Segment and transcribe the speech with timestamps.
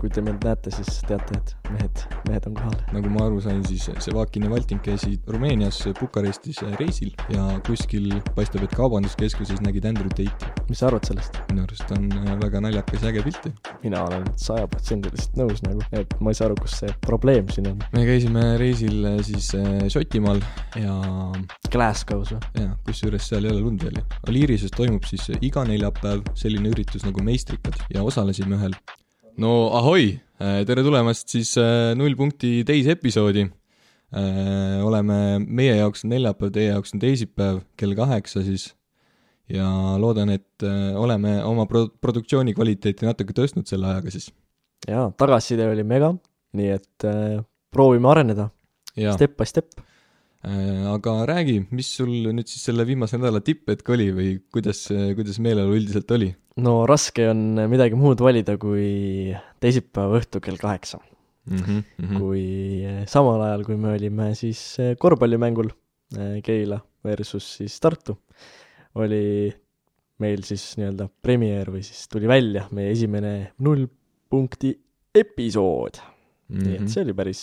[0.00, 2.76] kui te mind näete, siis teate, et mehed, mehed on kohal.
[2.94, 8.64] nagu ma aru sain, siis Sevakin ja Valting käisid Rumeenias Bukarestis reisil ja kuskil paistab,
[8.66, 10.52] et kaubanduskeskuses nägid Andrew Tate'i.
[10.68, 11.40] mis sa arvad sellest?
[11.50, 13.52] minu arust on äh, väga naljakas ja äge pilt ju.
[13.82, 17.82] mina olen sajaprotsendiliselt nõus nagu, et ma ei saa aru, kus see probleem siin on.
[17.94, 20.42] me käisime reisil äh, siis äh, Šotimaal
[20.78, 20.94] ja
[21.72, 22.42] Glasgow's või?
[22.62, 24.06] ja kusjuures seal ei ole lund veel ju.
[24.30, 28.76] Aliirises toimub siis iga neljapäev selline üritus nagu meistrikad ja osalesime ühel.
[29.38, 33.48] No ahoi, tere tulemast siis äh, null punkti teise episoodi.
[34.88, 38.70] oleme, meie jaoks on neljapäev, teie jaoks on teisipäev kell kaheksa siis
[39.52, 39.68] ja
[40.00, 44.28] loodan, et äh, oleme oma pro-, produktsiooni kvaliteeti natuke tõstnud selle ajaga siis.
[44.88, 46.12] jaa, tagasiside oli mega,
[46.58, 47.38] nii et äh,
[47.74, 48.50] proovime areneda
[49.14, 49.80] step by step.
[50.42, 54.84] Aga räägi, mis sul nüüd siis selle viimase nädala tipphetk oli või kuidas,
[55.18, 56.30] kuidas meeleolu üldiselt oli?
[56.62, 61.00] no raske on midagi muud valida kui teisipäeva õhtu kell kaheksa
[61.48, 61.56] mm.
[61.56, 62.18] -hmm, mm -hmm.
[62.18, 62.44] kui
[62.84, 65.70] eh, samal ajal, kui me olime siis eh, korvpallimängul
[66.18, 68.18] eh, Keila versus siis Tartu,
[68.94, 69.52] oli
[70.18, 73.86] meil siis nii-öelda premiere või siis tuli välja meie esimene null
[74.30, 74.74] punkti
[75.14, 76.00] episood
[76.48, 76.56] mm.
[76.58, 76.64] -hmm.
[76.64, 77.42] nii et see oli päris,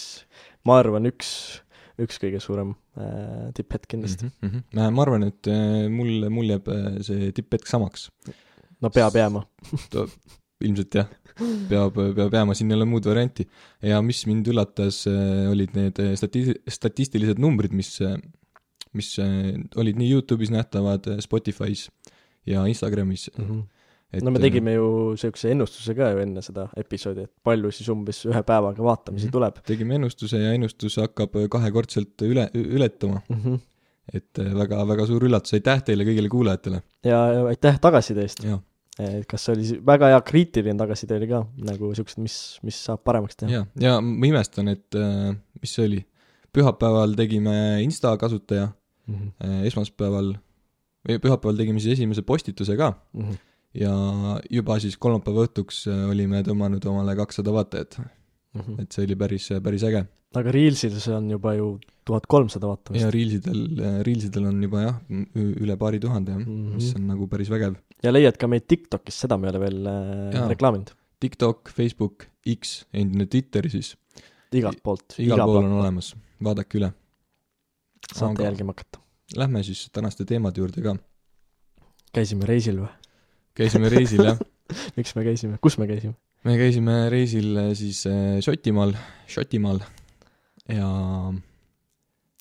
[0.65, 1.61] ma arvan, üks,
[2.01, 4.37] üks kõige suurem äh, tipphetk kindlasti mm.
[4.41, 4.63] mm.
[4.71, 4.95] -hmm.
[4.95, 8.09] ma arvan, et äh, mul, mul jääb äh, see tipphetk samaks.
[8.09, 8.39] -hmm.
[8.81, 9.45] no peab jääma.
[10.65, 11.09] ilmselt jah,
[11.69, 13.47] peab, peab jääma, siin ei ole muud varianti.
[13.81, 15.03] ja mis mind üllatas,
[15.51, 17.99] olid need äh, stati-, statistilised numbrid, mis,
[18.93, 21.89] mis äh, olid nii Youtube'is nähtavad, Spotify's
[22.45, 23.29] ja Instagramis.
[23.37, 23.63] Mm -hmm.
[24.23, 28.21] No me tegime ju niisuguse ennustuse ka ju enne seda episoodi, et palju siis umbes
[28.29, 29.31] ühe päevaga vaatamisi Mhm.
[29.31, 33.41] tuleb tegime ennustuse ja ennustus hakkab kahekordselt üle, ületama, mm.
[33.41, 33.59] -hmm.
[34.13, 38.45] et äh, väga, väga suur üllatus, aitäh teile kõigile kuulajatele ja aitäh tagasiside eest.
[39.27, 43.35] kas see oli väga hea kriitiline tagasiside oli ka nagu siuksed, mis, mis saab paremaks
[43.35, 43.51] teha?
[43.51, 46.05] ja, ja ma imestan, et äh, mis see oli,
[46.55, 48.69] pühapäeval tegime Insta kasutaja,
[49.07, 49.65] Mm -hmm.
[49.67, 50.31] esmaspäeval
[51.07, 53.35] või pühapäeval tegime siis esimese postituse ka Mm -hmm.
[53.75, 53.93] Ja
[54.51, 57.99] juba siis kolmapäeva õhtuks äh, olime tõmmanud omale kakssada vaatajat,
[58.55, 58.81] Mm -hmm.
[58.81, 60.05] et see oli päris, päris äge.
[60.39, 63.09] aga Reelsis on juba ju tuhat kolmsada ja vaatamist.
[63.11, 63.59] Reelsidel,
[64.07, 64.95] Reelsidel on juba jah,
[65.35, 66.45] üle paari tuhande jah mm.
[66.45, 66.75] -hmm.
[66.75, 67.75] mis on nagu päris vägev.
[68.03, 70.47] ja leiad ka meid TikTokis, seda me ei ole veel äh, Jaa.
[70.47, 70.91] reklaaminud.
[71.19, 72.25] TikTok, Facebook,
[72.55, 73.97] X, endine Twitter siis,
[74.53, 75.15] igalt poolt.
[75.19, 75.71] igal pool on.
[75.81, 76.93] olemas, vaadake üle.
[78.13, 78.99] saate Aga- jälgima hakata.
[79.35, 80.95] Lähme siis tänaste teemade juurde ka.
[82.13, 82.87] käisime reisil või?
[83.57, 84.39] Käisime reisil jah,
[84.97, 86.15] miks me käisime, kus me käisime?
[86.47, 88.95] me käisime reisil äh, siis äh, Šotimaal,
[89.31, 89.81] Šotimaal
[90.71, 90.89] ja,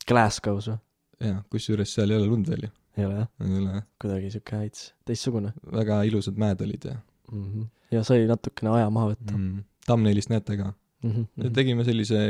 [0.08, 0.80] Glasgow's või?
[1.24, 4.32] ja kusjuures seal ei ole lund veel ju, ei ole jah, ei ole jah, kuidagi
[4.34, 6.96] siuke veits teistsugune väga ilusad mäed olid ja
[7.32, 7.44] mm.
[7.44, 7.68] -hmm.
[7.96, 9.44] ja sai natukene aja maha võtta mm.
[9.44, 11.26] mm, thumbnailist näete ka -hmm.
[11.36, 11.52] mm..
[11.54, 12.26] tegime sellise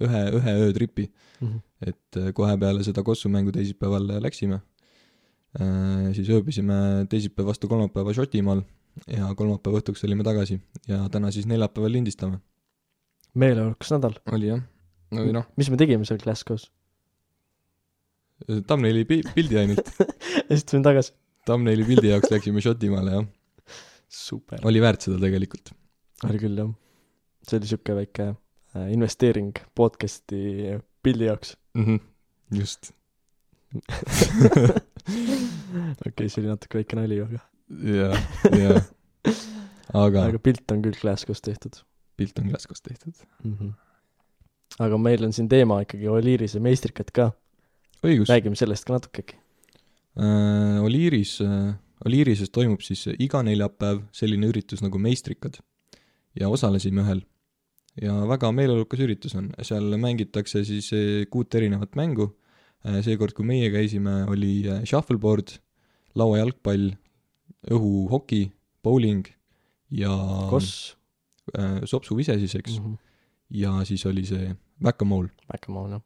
[0.00, 1.10] ühe, ühe öötripi,
[1.40, 1.88] Mm -hmm.
[1.88, 4.60] et äh, kohe peale seda Kossu mängu teisipäeval läksime.
[6.14, 8.62] Siis ööbisime teisipäev vastu kolmapäeva Šotimaal
[9.10, 10.56] ja kolmapäeva õhtuks olime tagasi
[10.90, 12.40] ja täna siis neljapäeval lindistame.
[13.34, 14.16] meeleolukas nädal.
[14.32, 14.62] oli jah,
[15.14, 16.70] või noh, mis me tegime seal Glasgow's?
[18.66, 21.12] thumbnaili pi- pildi ainult, ja siis tulin tagasi.
[21.46, 23.26] thumbnaili pildi jaoks läksime Šotimaale jah,
[24.10, 24.58] super.
[24.66, 25.70] oli väärt seda tegelikult.
[26.28, 26.72] oli küll jah.
[27.48, 31.54] see oli siuke väike äh, investeering podcast'i pildi jaoks.
[31.78, 31.96] Mhm.
[32.58, 32.90] just,
[36.08, 37.40] okei, see oli natuke väike nali, aga,
[37.84, 38.12] ja,
[38.56, 38.78] ja,
[39.92, 41.82] aga aga pilt on küll Glasgow's tehtud
[42.16, 43.14] pilt on Glasgow's tehtud.
[43.44, 43.56] mm.
[43.60, 43.72] -hmm.
[44.78, 47.32] aga meil on siin teema ikkagi Oliirise meistrikad ka,
[48.02, 49.36] räägime sellest ka natuke äkki.
[50.18, 55.58] äh, Oliiris äh,, Oliirises toimub siis iga neljapäev selline üritus nagu meistrikad
[56.40, 57.22] ja osalesime ühel.
[58.02, 62.36] ja väga meeleolukas üritus on, seal mängitakse siis äh, kuut erinevat mängu,
[63.04, 65.56] seekord, kui meie käisime, oli äh, shuffleboard,
[66.18, 66.92] lauajalgpall,
[67.72, 68.42] õhuhoki,
[68.84, 69.28] bowling
[69.94, 70.12] ja
[70.50, 70.94] Koss
[71.56, 72.98] äh, sopsuvise siis, eks mm, mm, -hmm.
[73.60, 74.50] ja siis oli see
[74.82, 76.02] Whack-A-Mole Backgammon jah.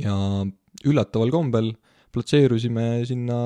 [0.00, 0.16] ja
[0.86, 1.72] üllataval kombel
[2.14, 3.36] platseerusime sinna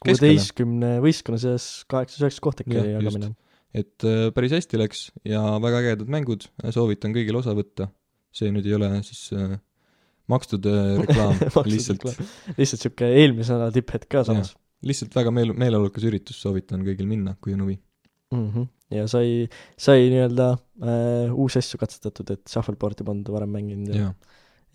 [0.00, 3.32] kuueteistkümne võistkonna seas kaheksas-üheksas koht äkki oli jagamine.
[3.74, 7.90] et äh, päris hästi läks ja väga ägedad mängud, soovitan kõigil osa võtta.
[8.32, 9.58] see nüüd ei ole siis äh,
[10.32, 10.66] makstud
[11.02, 12.06] reklaam Makstud lihtsalt,
[12.58, 14.54] lihtsalt siuke eelmise nädala tipphetk ka samas.
[14.86, 17.78] lihtsalt väga meel-, meeleolukas üritus, soovitan kõigil minna, kui on huvi.
[18.34, 18.48] mm.
[18.50, 18.68] -hmm.
[18.98, 24.14] ja sai, sai nii-öelda äh, uusi asju katsetatud, et shuffleboard'i polnud varem mänginud ja, jaa,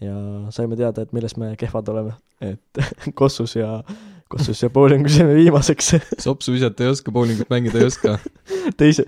[0.01, 0.17] ja
[0.55, 2.83] saime teada, et milles me kehvad oleme, et
[3.19, 3.83] Kossus ja,
[4.29, 5.95] Kossus ja bowlingus jäime viimaseks
[6.25, 8.17] sopsu visata ei oska, bowlingut mängida ei oska.
[8.77, 9.05] teise,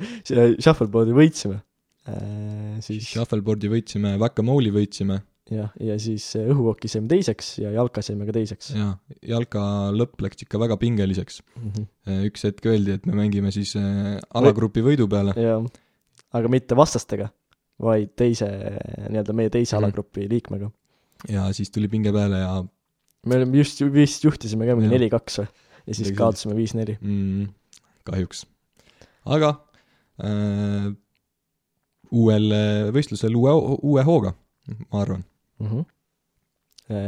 [0.62, 1.64] shuffleboard'i võitsime
[2.10, 2.46] äh,
[2.86, 5.22] siis Shuffleboardi võitsime, Whack-A-Mole'i võitsime
[5.52, 8.88] jah, ja siis äh, õhuhokki saime teiseks ja jalka saime ka teiseks ja
[9.22, 9.62] jalka
[9.94, 11.42] lõpp läks ikka väga pingeliseks.
[11.56, 11.72] mm.
[11.76, 12.22] -hmm.
[12.32, 15.36] üks hetk öeldi, et me mängime siis äh, alagrupi võidu peale.
[15.38, 15.62] jah,
[16.34, 17.30] aga mitte vastastega,
[17.82, 18.48] vaid teise,
[19.10, 19.84] nii-öelda meie teise Mhm.
[19.84, 20.72] alagrupi liikmega.
[21.30, 22.64] ja siis tuli pinge peale ja
[23.26, 24.98] me olime just, vist juhtisime ka mingi Jah.
[25.00, 25.48] neli-kaks või,
[25.88, 26.98] ja siis kaotasime viis-neli.
[27.02, 27.48] mm,
[28.04, 28.46] kahjuks.
[29.26, 29.54] aga
[30.24, 30.90] äh,
[32.12, 32.50] uuel
[32.96, 33.52] võistlusel uue,
[33.84, 34.34] uue hooga,
[34.92, 35.24] ma arvan.
[35.60, 35.68] mm.
[35.68, 35.86] -hmm.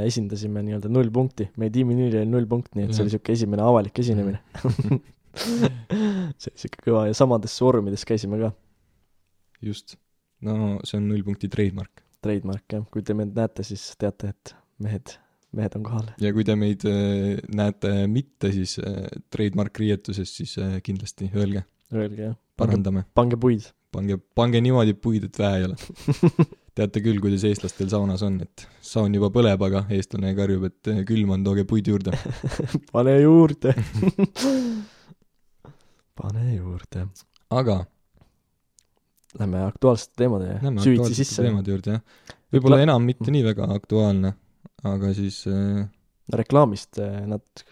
[0.08, 3.38] esindasime nii-öelda null punkti, meie tiimi nimi oli null punkt, nii et see oli niisugune
[3.38, 4.40] esimene avalik esinemine.
[6.42, 8.52] see oli siuke kõva ja samades foorumides käisime ka,
[9.62, 9.98] just.
[10.42, 12.04] no see on null punkti trademark.
[12.26, 15.14] trademark jah, kui te meid näete, siis teate, et mehed,
[15.58, 16.12] mehed on kohal.
[16.22, 22.32] ja kui te meid äh, näete mitte siis äh, trademark riietuses, siis kindlasti öelge, Öelge
[22.32, 23.06] jah, pange, parandame.
[23.16, 23.70] pange puid.
[23.94, 25.78] pange, pange niimoodi puid, et väe ei ole.
[26.78, 31.04] teate küll, kuidas eestlastel saunas on, et saun juba põleb, aga eestlane karjub, et äh,
[31.08, 32.14] külm on, tooge puid juurde.
[32.94, 33.74] pane juurde.
[36.22, 37.08] pane juurde.
[37.54, 37.84] aga
[39.38, 41.44] Lähme aktuaalsete teemade süvitsi sisse.
[41.46, 42.36] teemade juurde, jah.
[42.54, 44.32] võib-olla enam mitte nii väga aktuaalne,
[44.88, 45.84] aga siis äh,
[46.34, 47.66] reklaamist eh, nad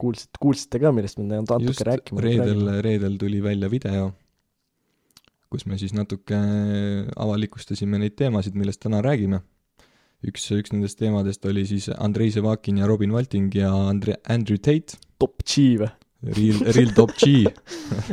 [0.00, 4.10] kuulsid, kuulsite ka, millest me natuke rääkima reedel, reedel tuli välja video,
[5.56, 6.36] kus me siis natuke
[7.16, 9.40] avalikustasime neid teemasid, millest täna räägime.
[10.26, 14.98] üks, üks nendest teemadest oli siis Andrei Sevakin ja Robin Valting ja Andre-, Andrew Tate,
[15.18, 15.92] top G või?
[16.26, 17.44] Real, Real Top G,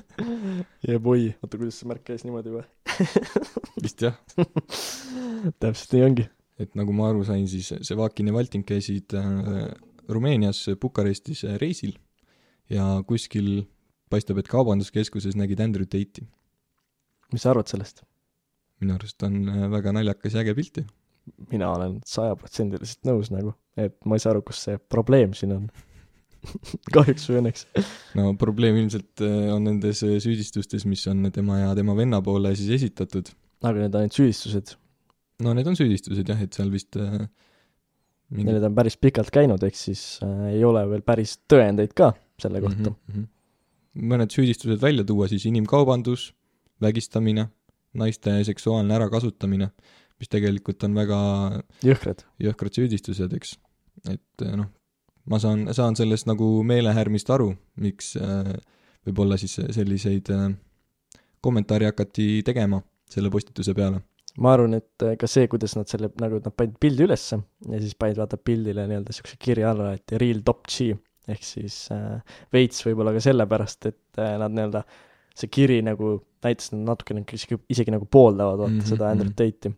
[0.90, 2.63] ja boy, oota, kuidas see märk käis niimoodi või?
[3.84, 4.19] vist jah.
[5.63, 6.28] täpselt nii ongi.
[6.62, 9.72] et nagu ma aru sain, siis Sevakin ja Valting käisid äh,
[10.12, 11.96] Rumeenias Bukarestis äh, reisil
[12.69, 13.66] ja kuskil
[14.12, 16.28] paistab, et kaubanduskeskuses nägid Andrew Tate'i.
[17.33, 18.03] Mis sa arvad sellest?
[18.83, 20.85] minu arust on äh, väga naljakas ja äge pilt ju.
[21.51, 25.68] mina olen sajaprotsendiliselt nõus nagu, et ma ei saa aru, kus see probleem siin on.
[26.95, 27.68] kahjuks või õnneks.
[28.19, 32.51] no probleem ilmselt äh, on nendes äh, süüdistustes, mis on tema ja tema venna poole
[32.59, 33.31] siis esitatud.
[33.63, 34.75] aga need on ainult süüdistused.
[35.45, 37.24] no need on süüdistused jah, et seal vist äh,
[38.33, 42.12] mingi- Need on päris pikalt käinud, ehk siis äh, ei ole veel päris tõendeid ka
[42.41, 42.95] selle kohta mm.
[43.07, 44.09] Mhm, mhm.
[44.13, 46.31] mõned süüdistused välja tuua, siis inimkaubandus,
[46.81, 47.48] vägistamine,
[47.94, 49.70] naiste seksuaalne ärakasutamine,
[50.20, 51.20] mis tegelikult on väga
[51.86, 52.24] jõhkrad.
[52.42, 53.58] jõhkrad süüdistused, eks.
[54.10, 54.72] et äh, noh,
[55.30, 57.52] ma saan, saan sellest nagu meelehärmist aru,
[57.84, 58.56] miks äh,
[59.08, 60.50] võib-olla siis selliseid äh,
[61.44, 62.81] kommentaare hakati tegema
[63.12, 64.02] selle postituse peale.
[64.42, 67.38] ma arvan, et ka see, kuidas nad selle, nagu nad panid pildi ülesse
[67.70, 70.96] ja siis panid vaata pildile nii-öelda siukse kirja alla, et real top G
[71.31, 72.20] ehk siis äh,
[72.54, 74.84] veits võib-olla ka sellepärast, et äh, nad nii-öelda,
[75.38, 79.09] see kiri nagu näitas, et nad natukene isegi, isegi nagu pooldavad vaata mm -hmm, seda
[79.09, 79.38] Andrew mhm.
[79.39, 79.75] Tate'i.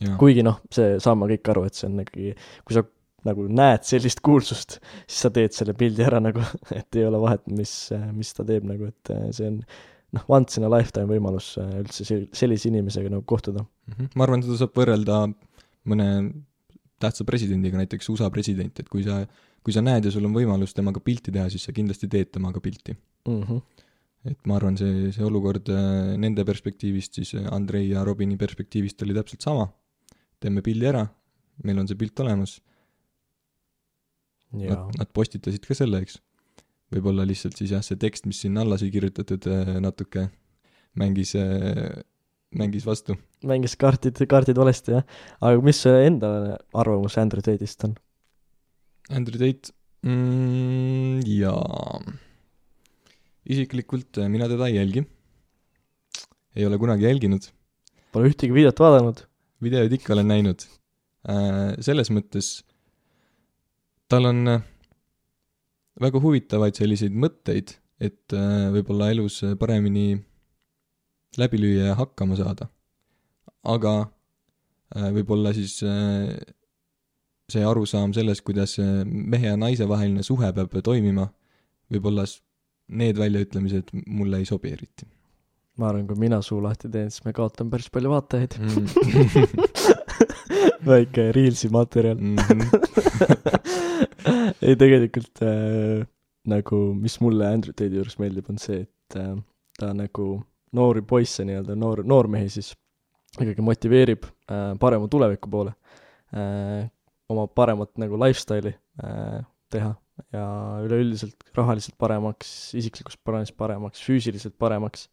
[0.00, 2.84] jaa, kuigi noh, see, saame kõik aru, et see on ikkagi, kui sa
[3.28, 6.40] nagu näed sellist kuulsust, siis sa teed selle pildi ära nagu,
[6.80, 7.72] et ei ole vahet, mis,
[8.16, 9.58] mis ta teeb nagu, et see on
[10.16, 13.64] noh, once in a lifetime võimalus äh, üldse sel- sellise inimesega nagu kohtuda.
[13.92, 14.12] Mhm.
[14.16, 15.26] ma arvan, seda saab võrrelda
[15.90, 16.08] mõne
[17.00, 19.22] tähtsa presidendiga, näiteks USA president, et kui sa,
[19.64, 22.60] kui sa näed ja sul on võimalus temaga pilti teha, siis sa kindlasti teed temaga
[22.60, 22.96] pilti.
[23.28, 23.42] mm.
[23.42, 23.86] -hmm.
[24.28, 29.00] Et ma arvan, see, see olukord äh, nende perspektiivist siis äh, Andrei ja Robini perspektiivist
[29.06, 29.70] oli täpselt sama.
[30.40, 31.04] teeme pildi ära,
[31.64, 32.54] meil on see pilt olemas,
[34.56, 36.16] nad, nad postitasid ka selle, eks.
[36.94, 39.44] võib-olla lihtsalt siis jah, see tekst, mis sinna alla sai kirjutatud,
[39.84, 40.30] natuke
[40.96, 41.34] mängis,
[42.56, 43.18] mängis vastu.
[43.44, 45.04] mängis kaardid, kaardid valesti jah.
[45.44, 47.94] aga mis su enda arvamus Andrew Tate'ist on?
[49.12, 49.76] Andrew Tate
[50.08, 52.00] mm,, jaa.
[53.50, 55.04] Isiklikult äh, mina teda ei jälgi.
[56.56, 57.50] ei ole kunagi jälginud,
[58.10, 59.22] Pole ühtegi videot vaadanud.
[59.62, 60.66] videoid ikka olen näinud.
[61.84, 62.62] selles mõttes
[64.10, 64.62] tal on äh,
[66.02, 70.16] väga huvitavaid selliseid mõtteid, et äh, võib-olla elus äh, paremini
[71.38, 72.70] läbi lüüa ja hakkama saada.
[73.62, 73.94] aga
[74.96, 76.32] äh, võib-olla siis äh,
[77.52, 81.28] see arusaam sellest, kuidas äh, mehe ja naise vaheline suhe peab toimima,
[81.92, 82.26] võib-olla
[82.90, 85.08] need väljaütlemised mulle ei sobi eriti
[85.80, 88.56] ma arvan, kui mina suu lahti teen, siis me kaotame päris palju vaatajaid.
[88.60, 88.86] mm.
[90.90, 92.20] väike Reelsi materjal.
[92.20, 92.60] Mhm.
[94.66, 96.04] ei, tegelikult äh,
[96.50, 99.34] nagu, mis mulle Andrew Tate'i juures meeldib, on see, et äh,
[99.80, 100.30] ta nagu
[100.76, 102.72] noori poisse nii-öelda, noor, noormehi siis
[103.38, 105.72] ikkagi motiveerib äh, parema tuleviku poole
[106.34, 106.86] äh,,
[107.30, 109.94] oma paremat nagu lifestyle'i äh, teha
[110.34, 110.46] ja
[110.84, 115.08] üleüldiselt rahaliselt paremaks, isiklikust plaanist paremaks, füüsiliselt paremaks,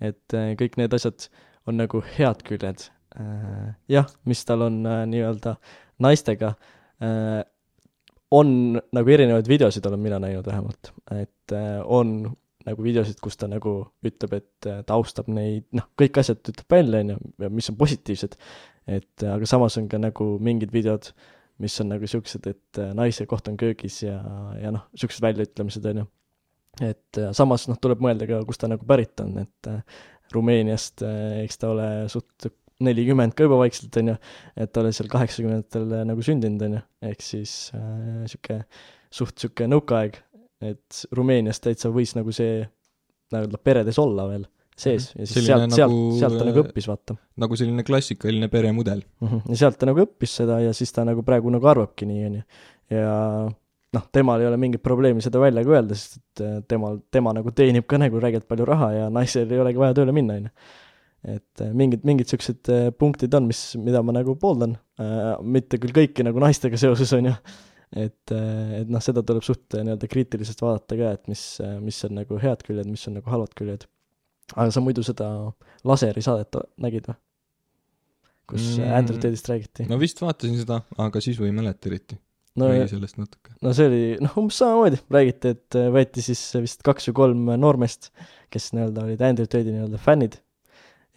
[0.00, 1.28] et äh, kõik need asjad
[1.68, 2.88] on nagu head küljed
[3.18, 3.76] äh,.
[3.90, 5.56] jah, mis tal on äh, nii-öelda
[6.04, 6.54] naistega
[7.02, 7.42] äh,,
[8.34, 8.50] on
[8.92, 12.36] nagu erinevaid videosid olen mina näinud vähemalt, et äh, on
[12.68, 13.74] nagu videosid, kus ta nagu
[14.04, 17.78] ütleb, et äh, ta austab neid, noh, kõik asjad ütleb välja, on ju, mis on
[17.80, 18.36] positiivsed.
[18.88, 21.10] et äh, aga samas on ka nagu mingid videod,
[21.62, 24.18] mis on nagu siuksed, et äh, naise koht on köögis ja,
[24.60, 26.06] ja noh, siuksed väljaütlemised, on ju.
[26.90, 29.72] et samas noh, tuleb mõelda ka, kust ta nagu pärit on, et
[30.34, 31.00] Rumeeniast,
[31.40, 32.50] eks ta ole suht
[32.84, 34.16] nelikümmend ka juba vaikselt, on ju,
[34.60, 38.60] et ta oli seal kaheksakümnendatel nagu sündinud, on ju, ehk siis äh, sihuke
[39.14, 40.20] suht sihuke nõukaaeg,
[40.68, 42.60] et Rumeenias täitsa võis nagu see
[43.32, 44.46] nii-öelda peredes olla veel
[44.78, 45.20] sees mhm.
[45.20, 47.16] ja siis selline sealt nagu,, sealt, sealt ta nagu õppis, vaata.
[47.44, 49.28] nagu selline klassikaline peremudel mm.
[49.28, 49.54] -hmm.
[49.54, 52.36] ja sealt ta nagu õppis seda ja siis ta nagu praegu nagu arvabki nii, on
[52.40, 52.44] ju.
[52.98, 53.14] ja
[53.96, 57.32] noh, temal ei ole mingit probleemi seda välja ka öelda, sest et äh, temal, tema
[57.36, 60.48] nagu teenib ka nagu räigelt palju raha ja naisel ei olegi vaja tööle minna, on
[60.48, 60.52] ju.
[61.36, 62.34] et äh, mingid, mingid
[62.74, 67.12] äh, punktid on, mis, mida ma nagu pooldan äh,, mitte küll kõiki nagu naistega seoses,
[67.16, 67.36] on ju
[67.96, 71.44] et, et noh, seda tuleb suht nii-öelda kriitiliselt vaadata ka, et mis,
[71.80, 73.86] mis on nagu head küljed, mis on nagu halvad küljed.
[74.54, 75.28] Aga sa muidu seda
[75.88, 77.18] laseri saadet nägid või?
[78.48, 79.88] kus mm, Andrew Tate'ist räägiti?
[79.90, 82.16] no vist vaatasin seda, aga sisu ei mäleta eriti
[82.58, 83.54] no, räägi sellest natuke.
[83.64, 88.10] no see oli, noh, umbes samamoodi, räägiti, et võeti siis vist kaks või kolm noormeest,
[88.52, 90.40] kes nii-öelda olid Andrew Tate'i nii-öelda fännid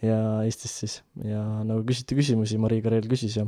[0.02, 3.46] ja Eestis siis, ja nagu küsiti küsimusi, Marii Karel küsis ja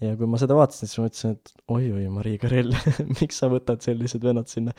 [0.00, 2.72] ja kui ma seda vaatasin, siis ma mõtlesin, et oi-oi, Marii Karell
[3.20, 4.74] miks sa võtad sellised vennad sinna.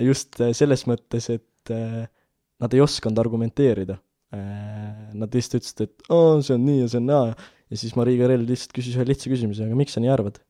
[0.00, 2.08] just äh, selles mõttes, et äh,
[2.62, 3.98] nad ei osanud argumenteerida
[4.34, 4.94] äh,.
[5.16, 8.18] Nad lihtsalt ütlesid, et aa, see on nii ja see on naa ja siis Marii
[8.20, 10.40] Karell lihtsalt küsis ühe lihtsa küsimuse, aga miks sa nii arvad?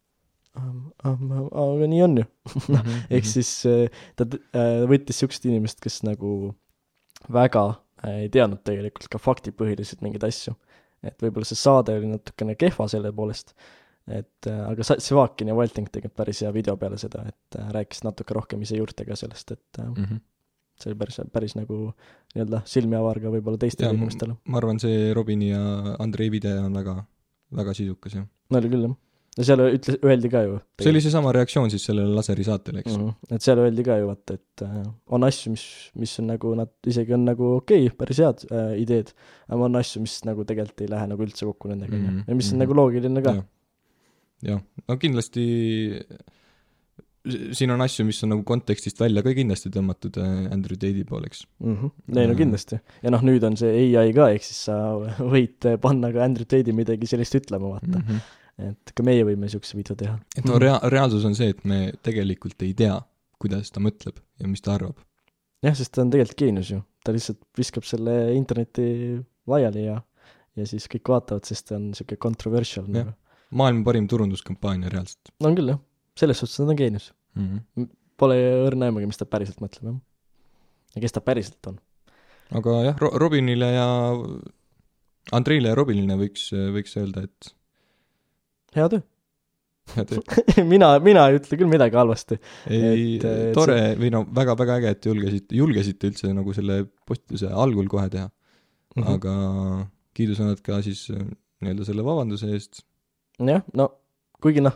[0.57, 2.25] aga nii on ju
[2.73, 3.31] mhm, ehk mhm.
[3.31, 6.55] siis äh, ta äh, võttis niisugust inimest, kes nagu
[7.33, 7.67] väga
[8.07, 10.55] ei teadnud tegelikult ka faktipõhiliselt mingeid asju.
[11.07, 13.55] et võib-olla see saade oli natukene kehva selle poolest
[14.07, 18.63] et aga Sivakin ja Walting tegid päris hea video peale seda, et rääkisid natuke rohkem
[18.63, 20.21] ise juurtega sellest, et mm -hmm.
[20.81, 21.81] See oli päris, päris nagu
[22.35, 24.37] nii-öelda silmi avar ka võib-olla teistele inimestele.
[24.45, 27.01] ma arvan, see Robini ja Andrei video on väga,
[27.63, 28.29] väga sisukas, jah.
[28.51, 28.95] no oli küll, jah.
[29.39, 30.61] no seal ütles, öeldi ka ju.
[30.83, 33.09] see oli seesama reaktsioon siis sellele laserisaatele, eks mm.
[33.09, 33.35] -hmm.
[33.39, 34.79] et seal öeldi ka ju vaata, et äh,
[35.19, 35.67] on asju, mis,
[35.97, 39.13] mis on nagu, nad isegi on nagu okei okay,, päris head äh, ideed,
[39.49, 42.25] aga on asju, mis nagu tegelikult ei lähe nagu üldse kokku nendega, on ju.
[42.29, 42.65] ja mis on mm -hmm.
[42.67, 43.37] nagu loogiline ka
[44.45, 45.45] jah, no kindlasti
[47.57, 51.45] siin on asju, mis on nagu kontekstist välja ka kindlasti tõmmatud äh, Andrew Tate'i pooleks
[51.63, 51.77] mm.
[51.77, 52.19] -hmm.
[52.21, 52.79] ei no kindlasti.
[53.03, 54.79] ja noh, nüüd on see ai ka, ehk siis sa
[55.35, 58.07] võid panna ka Andrew Tate'i midagi sellist ütlema, vaata mm.
[58.07, 58.71] -hmm.
[58.71, 60.19] et ka meie võime niisuguse video teha.
[60.39, 62.99] et no rea-, reaalsus on see, et me tegelikult ei tea,
[63.43, 64.99] kuidas ta mõtleb ja mis ta arvab.
[65.67, 66.83] jah, sest ta on tegelikult geenius ju.
[67.05, 70.01] ta lihtsalt viskab selle interneti laiali ja,
[70.57, 73.15] ja siis kõik vaatavad, sest ta on niisugune controversial nagu
[73.51, 75.31] maailma parim turunduskampaania reaalselt.
[75.41, 75.81] on küll, jah.
[76.19, 77.49] selles suhtes nad on geenius mm.
[77.77, 77.95] -hmm.
[78.17, 79.97] Pole õrna aimugi, mis ta päriselt mõtleb, jah.
[80.97, 81.77] ja kes ta päriselt on.
[82.57, 83.89] aga jah, Ro-, Robinile ja
[85.37, 87.53] Andreile ja Robinile võiks, võiks öelda, et
[88.77, 89.03] hea töö
[89.95, 92.39] hea töö mina, mina ei ütle küll midagi halvasti.
[92.73, 93.19] ei,
[93.55, 93.93] tore see...
[94.01, 99.03] või no väga-väga äge, et julgesite, julgesite üldse nagu selle postituse algul kohe teha mm.
[99.03, 99.13] -hmm.
[99.15, 99.37] aga
[100.17, 102.83] kiidusõnad ka siis nii-öelda selle vabanduse eest
[103.39, 103.91] jah, no
[104.43, 104.75] kuigi noh,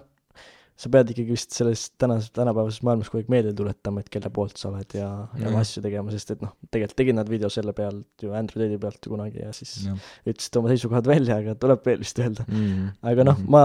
[0.80, 4.56] sa pead ikkagi vist selles tänases, tänapäevases maailmas kogu aeg meelde tuletama, et kelle poolt
[4.60, 7.74] sa oled ja, ja oma asju tegema, sest et noh, tegelikult tegid nad video selle
[7.76, 9.96] pealt ju Tate'i pealt ju kunagi ja siis ja.
[10.24, 12.88] ütlesid oma seisukohad välja, aga tuleb veel vist öelda mm.
[13.12, 13.62] aga noh, ma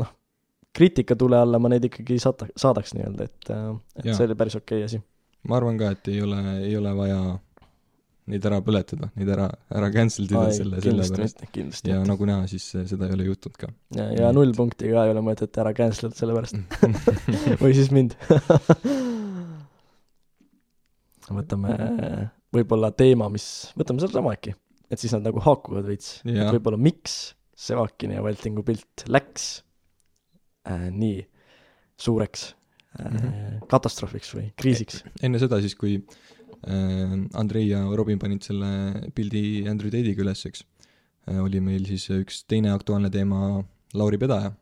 [0.00, 0.10] noh,
[0.74, 3.54] kriitikatule alla ma neid ikkagi saata-, saadaks nii-öelda, et,
[4.00, 4.16] et ja.
[4.16, 5.02] see oli päris okei okay asi.
[5.48, 7.22] ma arvan ka, et ei ole, ei ole vaja
[8.30, 11.42] neid ära põletada, neid ära, ära cancel ida selle, selle pärast.
[11.88, 13.70] ja nagu näha, siis seda ei ole juhtunud ka.
[13.98, 16.60] ja, ja null punkti ka ei ole mõtet ära cancel ida selle pärast
[17.62, 18.14] või siis mind
[21.32, 21.76] võtame
[22.56, 23.46] võib-olla teema, mis,
[23.78, 24.54] võtame sedasama äkki,
[24.92, 29.62] et siis nad nagu haakuvad veits, et võib-olla miks Sevakini ja Valtingu pilt läks
[30.66, 31.20] äh, nii
[32.00, 33.58] suureks äh, mm -hmm.
[33.70, 35.04] katastroofiks või kriisiks.
[35.22, 36.00] enne seda siis, kui
[36.62, 38.68] Andrei ja Robin panid selle
[39.14, 40.62] pildi Andrew Tate'iga üles, eks.
[41.30, 43.62] Äh, oli meil siis üks teine aktuaalne teema,
[43.98, 44.52] Lauri Pedaja.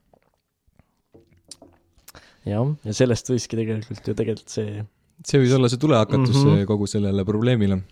[2.49, 4.80] jah, ja sellest võiski tegelikult ju tegelikult see
[5.28, 6.69] see võis olla see tulehakatus mm -hmm.
[6.69, 7.83] kogu sellele probleemile.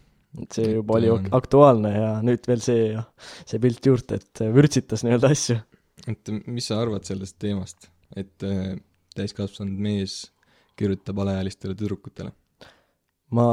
[0.43, 2.97] et see juba et, oli äh, aktuaalne ja nüüd veel see,
[3.45, 5.59] see pilt juurde, et vürtsitas nii-öelda asju.
[6.09, 8.49] et mis sa arvad sellest teemast, et
[9.17, 10.33] täiskasvanud mees
[10.77, 12.33] kirjutab alaealistele tüdrukutele?
[13.31, 13.47] ma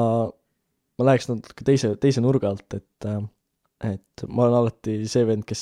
[0.99, 3.21] ma läheks natuke teise, teise nurga alt, et äh,
[3.83, 5.61] et ma olen alati see vend, kes,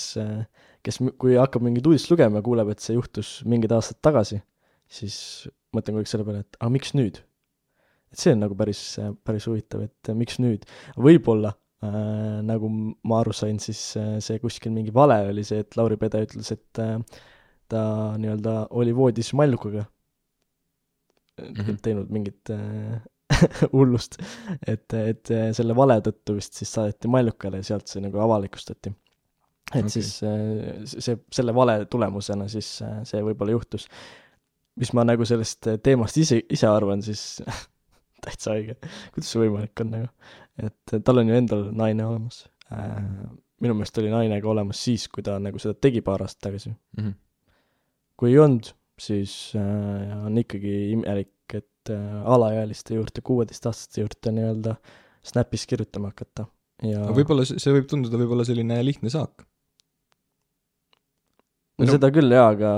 [0.86, 4.38] kes m- kui hakkab mingit uudist lugema ja kuuleb, et see juhtus mingid aastad tagasi,
[4.86, 5.18] siis
[5.74, 7.22] mõtlen aeg selle peale, et aga miks nüüd?
[8.14, 8.82] et see on nagu päris,
[9.26, 10.68] päris huvitav, et miks nüüd.
[11.02, 15.78] võib-olla äh, nagu ma aru sain, siis äh, see kuskil mingi vale oli see, et
[15.80, 17.00] Lauri Pede ütles, et äh,
[17.74, 17.82] ta
[18.22, 19.88] nii-öelda oli voodis mallukaga
[21.42, 21.82] mm -hmm.
[21.82, 23.02] teinud mingit äh,
[23.76, 24.18] hullust,
[24.68, 28.94] et, et selle vale tõttu vist siis saadeti Mallukale ja sealt see nagu avalikustati.
[29.74, 29.94] et okay.
[29.96, 33.88] siis äh, see, selle vale tulemusena siis äh, see võib-olla juhtus.
[34.80, 37.42] mis ma nagu sellest teemast ise, ise arvan, siis
[38.26, 38.78] täitsa haige.
[39.14, 40.12] kuidas see võimalik on nagu?
[40.62, 42.44] et tal on ju endal naine olemas.
[42.74, 43.02] Äh,
[43.64, 46.70] minu meelest oli naine ka olemas siis, kui ta nagu seda tegi paar aastat tagasi
[46.72, 47.04] mm.
[47.04, 47.14] -hmm.
[48.18, 51.33] kui ei olnud, siis äh, on ikkagi imelik,
[51.84, 54.76] et äh, alaealiste juurde, kuueteistaastaste juurde nii-öelda
[55.24, 56.48] Snapis kirjutama hakata
[56.84, 59.46] ja võib-olla see, võib tunduda võib-olla selline lihtne saak.
[61.80, 62.74] no seda küll jaa, aga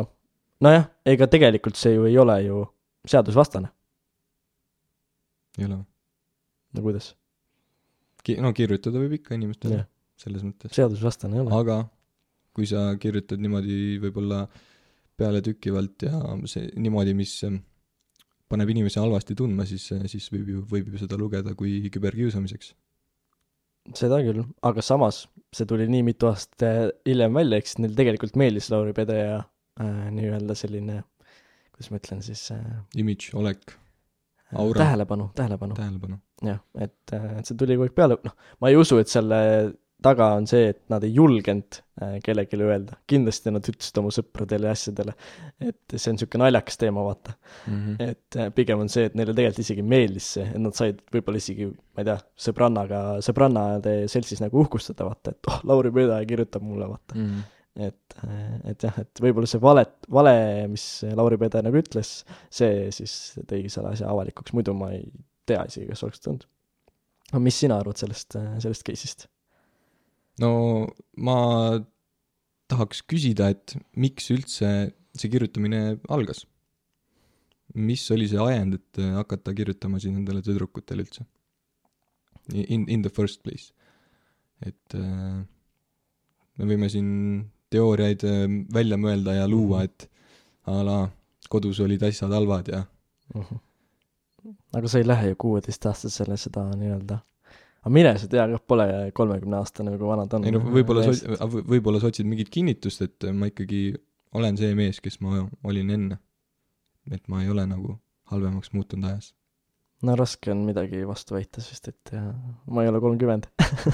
[0.66, 2.64] nojah, ega tegelikult see ju ei ole ju
[3.08, 3.70] seadusvastane
[5.60, 5.88] ei ole või?
[6.76, 7.12] no kuidas?
[8.26, 9.84] Ki-, no kirjutada võib ikka inimestele,
[10.20, 10.74] selles mõttes.
[10.76, 11.54] seadusvastane ei ole.
[11.56, 11.84] aga
[12.56, 14.46] kui sa kirjutad niimoodi võib-olla
[15.20, 16.20] pealetükkivalt ja
[16.50, 17.38] see niimoodi, mis
[18.52, 22.74] paneb inimesi halvasti tundma, siis, siis võib ju, võib ju seda lugeda kui küberkiusamiseks.
[23.98, 25.26] seda küll, aga samas
[25.56, 30.06] see tuli nii mitu aastat hiljem välja, eks neil tegelikult meeldis Lauri Pede ja äh,
[30.16, 31.02] nii-öelda selline,
[31.74, 32.62] kuidas ma ütlen siis äh,
[32.98, 33.78] imidž, olek
[34.56, 34.80] Aura.
[34.84, 35.76] tähelepanu, tähelepanu.
[35.78, 36.20] tähelepanu.
[36.46, 39.40] jah, et, et see tuli kogu aeg peale, noh, ma ei usu, et selle
[40.04, 44.70] taga on see, et nad ei julgenud äh, kellelegi öelda, kindlasti nad ütlesid oma sõpradele
[44.70, 45.16] ja asjadele,
[45.64, 47.80] et see on niisugune naljakas teema, vaata mm.
[47.80, 48.12] -hmm.
[48.12, 51.42] et äh, pigem on see, et neile tegelikult isegi meeldis see, et nad said võib-olla
[51.42, 56.66] isegi, ma ei tea, sõbrannaga, sõbrannade seltsis nagu uhkustada, vaata, et oh, Lauri Pöödaja kirjutab
[56.66, 57.28] mulle, vaata mm.
[57.28, 58.14] -hmm et,
[58.72, 60.34] et jah, et võib-olla see vale, vale,
[60.72, 65.10] mis Lauri Pede nagu ütles, see siis tõigi selle asja avalikuks, muidu ma ei
[65.44, 66.46] tea isegi, kas oleks tulnud.
[67.34, 69.28] aga mis sina arvad sellest, sellest case'ist?
[70.42, 70.52] No
[71.18, 71.38] ma
[72.72, 74.70] tahaks küsida, et miks üldse
[75.16, 76.46] see kirjutamine algas?
[77.76, 81.26] mis oli see ajend, et hakata kirjutama siis nendele tüdrukutele üldse?
[82.54, 83.74] In, in the first place.
[84.62, 85.42] et äh,
[86.56, 87.10] me võime siin
[87.74, 89.90] teooriaid äh, välja mõelda ja luua, mhm.
[89.90, 90.10] et
[90.72, 90.98] a la
[91.52, 92.86] kodus olid asjad halvad ja
[93.36, 93.42] uh.
[93.42, 93.46] Mhm.
[93.52, 94.56] -huh.
[94.78, 97.20] aga sa ei lähe ju kuueteistaastasele seda nii-öelda,
[97.86, 100.48] aga mine sa tea, kah pole kolmekümneaastane või kui vana ta on.
[100.50, 103.88] ei no võib-olla sa, võib-olla sa otsid mingit kinnitust, et ma ikkagi
[104.36, 106.20] olen see mees, kes ma olin enne.
[107.14, 108.00] et ma ei ole nagu
[108.32, 109.36] halvemaks muutunud ajas.
[110.06, 112.26] no raske on midagi vastu väita, sest et ja,
[112.68, 113.48] ma ei ole kolmkümmend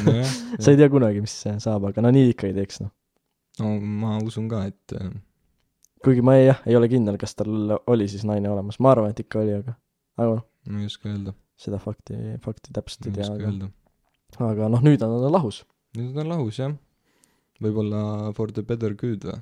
[0.08, 0.18] no.
[0.64, 2.96] sa ei tea kunagi, mis saab, aga no nii ikka ei teeks, noh
[3.60, 5.12] no ma usun ka, et äh,
[6.06, 9.12] kuigi ma ei, jah, ei ole kindel, kas tal oli siis naine olemas, ma arvan,
[9.14, 9.76] et ikka oli, aga,
[10.20, 10.48] aga noh.
[10.72, 11.36] ma ei oska öelda.
[11.62, 13.72] seda fakti, fakti täpselt ei tea, aga,
[14.40, 15.64] aga noh, nüüd on ta lahus.
[15.98, 16.76] nüüd on ta lahus, jah.
[17.62, 19.42] võib-olla for the better good või?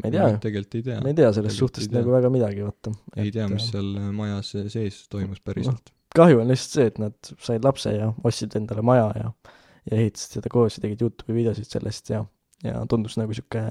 [0.00, 0.42] ma ei tea ju.
[0.46, 0.98] tegelikult ei tea.
[1.04, 2.92] ma ei tea sellest suhtest nagu väga midagi, vaata.
[3.20, 5.96] ei tea, mis seal majas sees toimus päriselt no,.
[6.16, 9.32] kahju on lihtsalt see, et nad said lapse ja ostsid endale maja ja
[9.88, 12.20] ja ehitasid seda koos ja tegid Youtube'i videosid sellest ja,
[12.64, 13.62] ja tundus nagu sihuke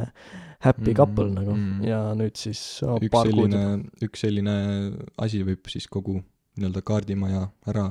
[0.65, 1.83] happy couple mm, nagu mm.
[1.87, 3.63] ja nüüd siis oh, üks selline,
[4.05, 4.55] üks selline
[5.21, 7.89] asi võib siis kogu nii-öelda kaardimaja ära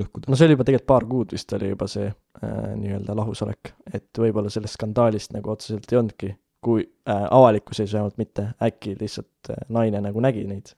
[0.00, 0.30] lõhkuda.
[0.30, 4.22] no see oli juba tegelikult paar kuud vist oli juba see äh, nii-öelda lahusolek, et
[4.24, 6.32] võib-olla sellest skandaalist nagu otseselt ei olnudki,
[6.64, 10.74] kui äh, avalikkuse ees vähemalt mitte, äkki lihtsalt äh, naine nagu nägi neid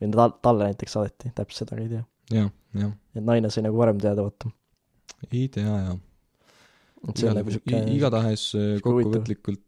[0.00, 2.04] või ta, talle näiteks saadeti, täpselt seda ka ei tea.
[2.36, 2.52] jah,
[2.84, 2.94] jah.
[3.16, 4.52] et naine sai nagu varem teada, vaata.
[5.30, 5.98] ei tea, jah
[7.08, 9.64] et see on nagu sihuke igatahes äh, kokkuvõtlikult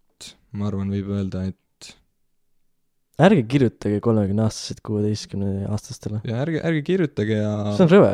[0.59, 1.59] ma arvan, võib öelda, et
[3.23, 6.23] ärge kirjutage kolmekümneaastased kuueteistkümneaastastele.
[6.29, 8.13] ja ärge, ärge kirjutage ja see on rõve.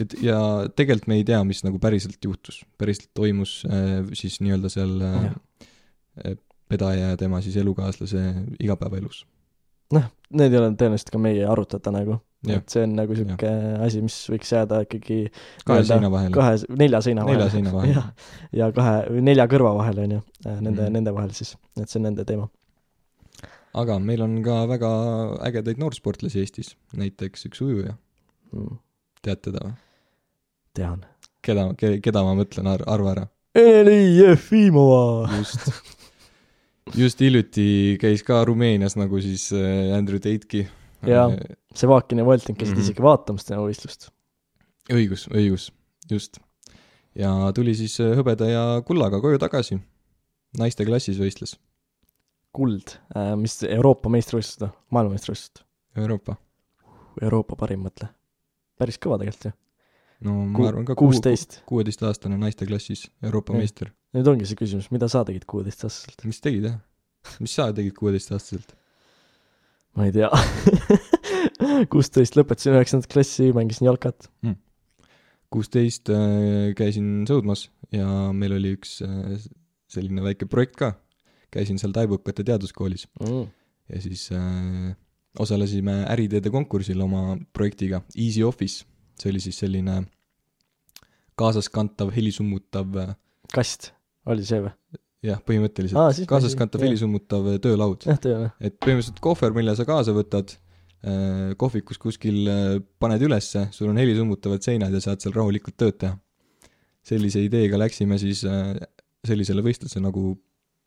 [0.00, 0.38] Et ja
[0.76, 5.26] tegelikult me ei tea, mis nagu päriselt juhtus, päriselt toimus äh, siis nii-öelda seal äh,
[6.24, 8.24] äh, pedaja ja tema siis elukaaslase
[8.60, 9.24] igapäevaelus.
[9.96, 14.00] noh, need ei ole tõenäoliselt ka meie arutada nagu et see on nagu niisugune asi,
[14.04, 15.18] mis võiks jääda ikkagi
[15.66, 16.34] kahe seina vahele.
[16.36, 17.40] kahe, nelja seina vahele.
[17.40, 18.04] nelja seina vahele.
[18.60, 18.94] ja kahe,
[19.26, 22.46] nelja kõrva vahele, on ju, nende mm., nende vahel siis, et see on nende teema.
[23.78, 24.92] aga meil on ka väga
[25.50, 27.96] ägedaid noorsportlasi Eestis, näiteks üks ujuja
[28.52, 28.78] mm..
[29.22, 29.76] Tead teda või?
[30.78, 31.04] tean.
[31.42, 33.28] keda, keda ma mõtlen, arva ära.
[33.58, 35.28] Ene Jefimova!
[35.38, 35.70] just
[36.96, 40.64] just hiljuti käis ka Rumeenias nagu siis äh, Andrew Tate'ki
[41.06, 41.28] jaa,
[41.76, 42.84] Sevakin ja Volting käisid mm -hmm.
[42.84, 44.10] isegi vaatamas tema võistlust.
[44.92, 45.70] õigus, õigus,
[46.10, 46.38] just.
[47.14, 49.80] ja tuli siis äh, hõbeda ja kullaga koju tagasi.
[50.58, 51.56] naiste klassis võistles.
[52.52, 52.98] kuld
[53.36, 55.64] mis Euroopa meistrivõistlused või, maailmameistrivõistlused?
[55.96, 56.36] Euroopa.
[57.22, 58.08] Euroopa parim, mõtle.
[58.78, 59.52] Päris kõva tegelikult ju.
[60.28, 61.60] no ma Ku- arvan ka kuusteist.
[61.68, 63.62] kuueteistaastane naiste klassis Euroopa Jah.
[63.64, 63.92] meister.
[64.16, 66.24] nüüd ongi see küsimus, mida sa tegid kuueteistaastaselt?
[66.24, 66.78] mis tegid, jah?
[67.40, 68.74] mis sa tegid kuueteistaastaselt?
[69.98, 70.30] ma ei tea
[71.92, 74.28] kuusteist lõpetasin üheksandat klassi, mängisin jalkat.
[75.52, 79.38] kuusteist äh, käisin sõudmas ja meil oli üks äh,
[79.88, 80.92] selline väike projekt ka.
[81.50, 83.46] käisin seal taibukate teaduskoolis Mm.
[83.88, 84.92] ja siis äh,
[85.38, 88.84] osalesime äriteede konkursil oma projektiga Easy Office.
[89.18, 90.04] see oli siis selline
[91.38, 93.14] kaasaskantav helisummutav äh,
[93.54, 93.92] kast,
[94.26, 94.72] oli see või?
[95.26, 98.06] jah, põhimõtteliselt ma kaasaskantav helisummutav äh, töölaud.
[98.08, 100.54] et põhimõtteliselt kohver, mille sa kaasa võtad,
[101.58, 106.16] kohvikus kuskil äh, paned ülesse, sul on helisummutavad seinad ja saad seal rahulikult tööd teha.
[107.06, 108.74] sellise ideega läksime siis äh,
[109.24, 110.34] sellisele võistlusele nagu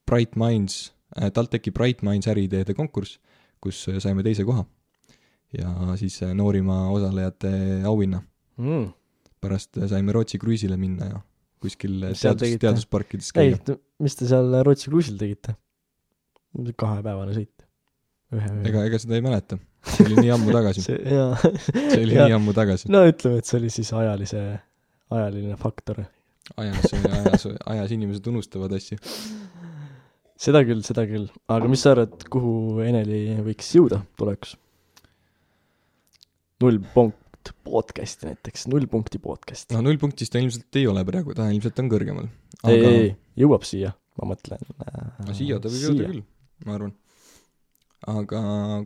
[0.06, 0.92] Bright Minds,
[1.34, 3.20] TalTechi Bright Minds äriteede konkurss,
[3.62, 4.66] kus saime teise koha.
[5.58, 7.52] ja siis äh, noorima osalejate
[7.86, 8.22] auhinna.
[8.58, 8.88] mm.
[9.42, 11.20] pärast äh, saime Rootsi kruiisile minna ja
[11.62, 15.58] kuskil äh, teadus, teadusparkides ei käia., mis te seal Rootsi kruiisil tegite?
[16.78, 17.68] kahepäevane sõit.
[18.68, 19.60] ega, ega seda ei mäleta.
[19.88, 20.84] see oli nii ammu tagasi.
[20.88, 22.28] see, see oli Jaa.
[22.28, 22.92] nii ammu tagasi.
[22.92, 24.42] no ütleme, et see oli siis ajalise,
[25.12, 26.04] ajaline faktor.
[26.58, 29.00] ajas, ajas, ajas inimesed unustavad asju.
[30.42, 31.30] Seda küll, seda küll.
[31.52, 34.58] aga mis sa arvad, kuhu Eneli võiks jõuda tulevikus?
[36.62, 41.50] null punkt podcast'i näiteks, null punkti podcast no nullpunktis ta ilmselt ei ole praegu, ta
[41.50, 42.30] ilmselt on kõrgemal.
[42.64, 43.12] ei, ei, aga ei,
[43.44, 46.24] jõuab siia, ma mõtlen äh, no siia ta võib jõuda küll,
[46.68, 46.94] ma arvan.
[48.14, 48.42] aga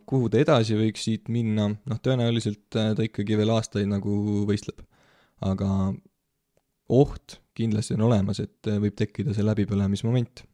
[0.08, 4.84] kuhu ta edasi võiks siit minna, noh tõenäoliselt äh, ta ikkagi veel aastaid nagu võistleb.
[5.44, 5.70] aga
[6.96, 10.46] oht kindlasti on olemas, et äh, võib tekkida see läbipõlemismoment.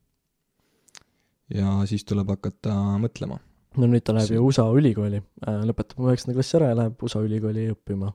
[1.56, 3.40] Ja siis tuleb hakata mõtlema.
[3.78, 5.22] no nüüd ta läheb ju USA ülikooli,
[5.70, 8.12] lõpetab üheksanda klassi ära ja läheb USA ülikooli õppima.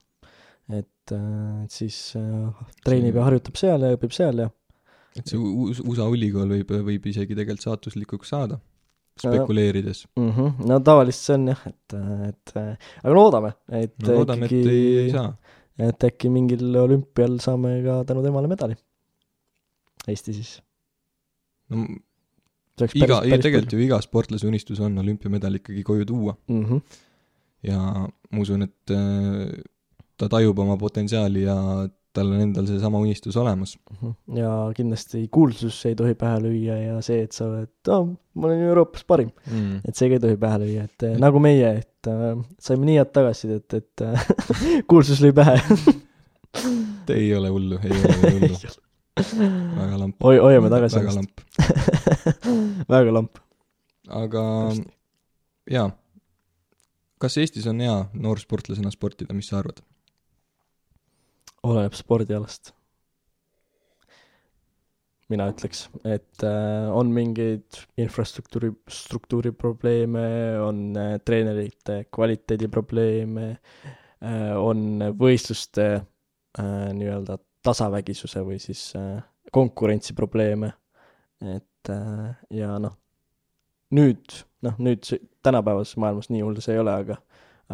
[0.68, 4.49] et äh, et siis äh, treenib ja harjutab seal ja õpib seal ja
[5.16, 8.59] et see USA ülikool võib, võib isegi tegelikult saatuslikuks saada,
[9.20, 10.05] spekuleerides.
[10.18, 10.33] mm.
[10.33, 10.66] -hmm.
[10.70, 11.96] no tavaliselt see on jah, et,
[12.31, 15.31] et äh, aga loodame, et no loodame, et ei, ei saa.
[15.88, 18.77] et äkki mingil olümpial saame ka tänu temale medali.
[20.07, 20.53] Eesti siis.
[21.70, 21.87] no
[22.95, 26.65] iga, ei tegelikult ju iga sportlase unistus on olümpiamedal ikkagi koju tuua mm.
[26.65, 26.81] -hmm.
[27.62, 27.79] ja
[28.31, 29.62] ma usun, et äh,
[30.17, 31.57] ta tajub oma potentsiaali ja
[32.17, 33.75] tal on endal seesama unistus olemas.
[33.93, 34.39] Mhm.
[34.39, 38.62] ja kindlasti kuulsus ei tohi pähe lüüa ja see, et sa oled, aa, ma olen
[38.71, 39.83] Euroopas parim, Mm.
[39.85, 42.97] et see ka ei tohi pähe lüüa, et äh, nagu meie, et äh, saime nii
[43.01, 44.27] head tagasisidet, et äh,
[44.91, 45.61] kuulsus lõi pähe.
[47.12, 48.57] ei ole hullu, ei ole hullu,
[49.16, 50.16] väga lamp.
[50.20, 51.40] Hoi-, hoiame tagasi väga lamp,
[52.92, 53.42] väga lamp.
[54.12, 54.44] aga
[55.72, 55.90] jaa,
[57.22, 59.81] kas Eestis on hea noorsportlasena sportida, mis sa arvad?
[61.66, 62.72] oleneb spordialast.
[65.26, 70.26] mina ütleks, et äh, on mingeid infrastruktuuri, struktuuriprobleeme,
[70.62, 79.20] on äh, treenerite kvaliteedi probleeme äh,, on võistluste äh, nii-öelda tasavägisuse või siis äh,
[79.55, 80.72] konkurentsiprobleeme,
[81.57, 82.96] et äh, ja noh,
[83.96, 85.07] nüüd, noh nüüd
[85.46, 87.20] tänapäevases maailmas nii hull see ei ole, aga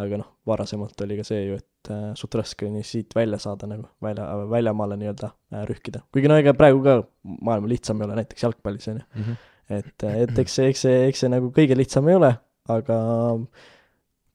[0.01, 3.69] aga noh, varasemalt oli ka see ju, et äh, suht raske oli siit välja saada
[3.69, 5.33] nagu, välja, väljamaale nii-öelda
[5.69, 6.01] rühkida.
[6.15, 7.01] kuigi no ega praegu ka
[7.49, 9.37] maailma lihtsam ei ole, näiteks jalgpallis on ju.
[9.69, 12.33] et, et eks see, eks see, eks see nagu kõige lihtsam ei ole,
[12.73, 12.97] aga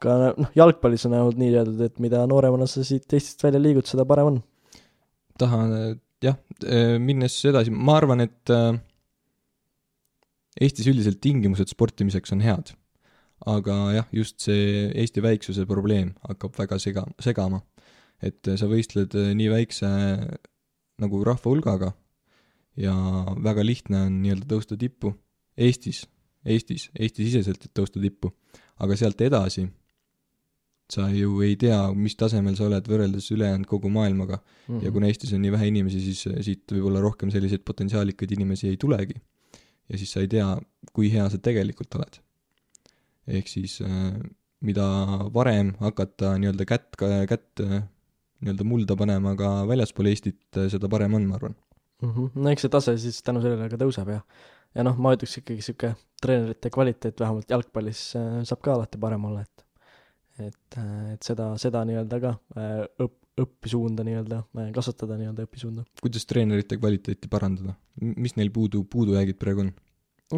[0.04, 3.88] ka noh, jalgpallis on vähemalt nii öeldud, et mida nooremana sa siit Eestist välja liigud,
[3.90, 4.40] seda parem on.
[5.40, 6.38] Tahan jah,
[7.02, 8.76] minnes edasi, ma arvan, et äh,
[10.58, 12.74] Eestis üldiselt tingimused sportimiseks on head.
[13.46, 17.62] aga jah, just see Eesti väiksuse probleem hakkab väga sega, segama.
[18.22, 19.88] et sa võistled äh, nii väikse
[20.98, 21.92] nagu rahva hulgaga
[22.78, 22.96] ja
[23.46, 25.14] väga lihtne on nii-öelda tõusta tippu
[25.58, 26.08] Eestis,
[26.46, 28.34] Eestis, Eesti-siseselt, et tõusta tippu.
[28.80, 29.68] aga sealt edasi
[30.92, 34.40] sa ju ei tea, mis tasemel sa oled võrreldes ülejäänud kogu maailmaga
[34.84, 38.80] ja kuna Eestis on nii vähe inimesi, siis siit võib-olla rohkem selliseid potentsiaalikaid inimesi ei
[38.80, 39.20] tulegi.
[39.88, 40.48] ja siis sa ei tea,
[40.96, 42.20] kui hea sa tegelikult oled.
[43.28, 44.16] ehk siis äh,
[44.64, 44.88] mida
[45.34, 46.96] varem hakata nii-öelda kätt,
[47.30, 47.84] kätt äh,
[48.42, 51.56] nii-öelda mulda panema ka väljaspool Eestit, seda parem on, ma arvan.
[52.06, 52.32] Mhm.
[52.36, 54.22] no eks see tase siis tänu sellele ka tõuseb ja
[54.76, 59.42] ja noh, ma ütleks ikkagi sihuke treenerite kvaliteet vähemalt jalgpallis saab ka alati parem olla,
[59.42, 59.67] et
[60.44, 60.80] et,
[61.14, 64.44] et seda, seda nii-öelda ka äh, õp-, õpisuunda nii-öelda,
[64.76, 65.86] kasvatada nii-öelda õpisuunda.
[66.02, 67.76] kuidas treenerite kvaliteeti parandada?
[67.98, 69.76] mis neil puudu, puudujäägid praegu on?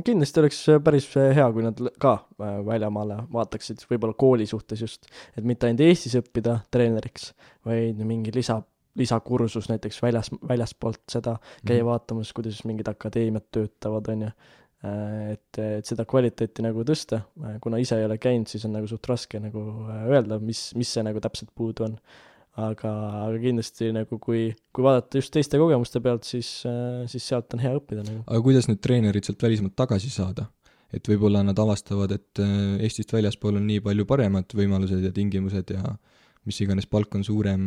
[0.05, 4.83] kindlasti oleks äh, päris äh, hea, kui nad ka äh, väljamaale vaataksid, võib-olla kooli suhtes
[4.85, 7.31] just, et mitte ainult Eestis õppida treeneriks,
[7.65, 8.59] vaid mingi lisa,
[8.99, 14.33] lisakursus näiteks väljas, väljaspoolt seda, käia vaatamas, kuidas mingid akadeemiad töötavad, on ju.
[14.83, 17.21] et, et seda kvaliteeti nagu tõsta,
[17.63, 20.91] kuna ise ei ole käinud, siis on nagu suht raske nagu äh, öelda, mis, mis
[20.95, 21.97] see nagu täpselt puudu on.
[22.59, 22.91] aga,
[23.25, 26.47] aga kindlasti nagu kui, kui vaadata just teiste kogemuste pealt, siis,
[27.07, 28.23] siis sealt on hea õppida nagu.
[28.25, 30.49] aga kuidas need treenerid sealt välismaalt tagasi saada?
[30.95, 35.75] et võib-olla nad avastavad, et äh, Eestist väljaspool on nii palju paremad võimalused ja tingimused
[35.75, 35.93] ja
[36.47, 37.63] mis iganes palk on suurem,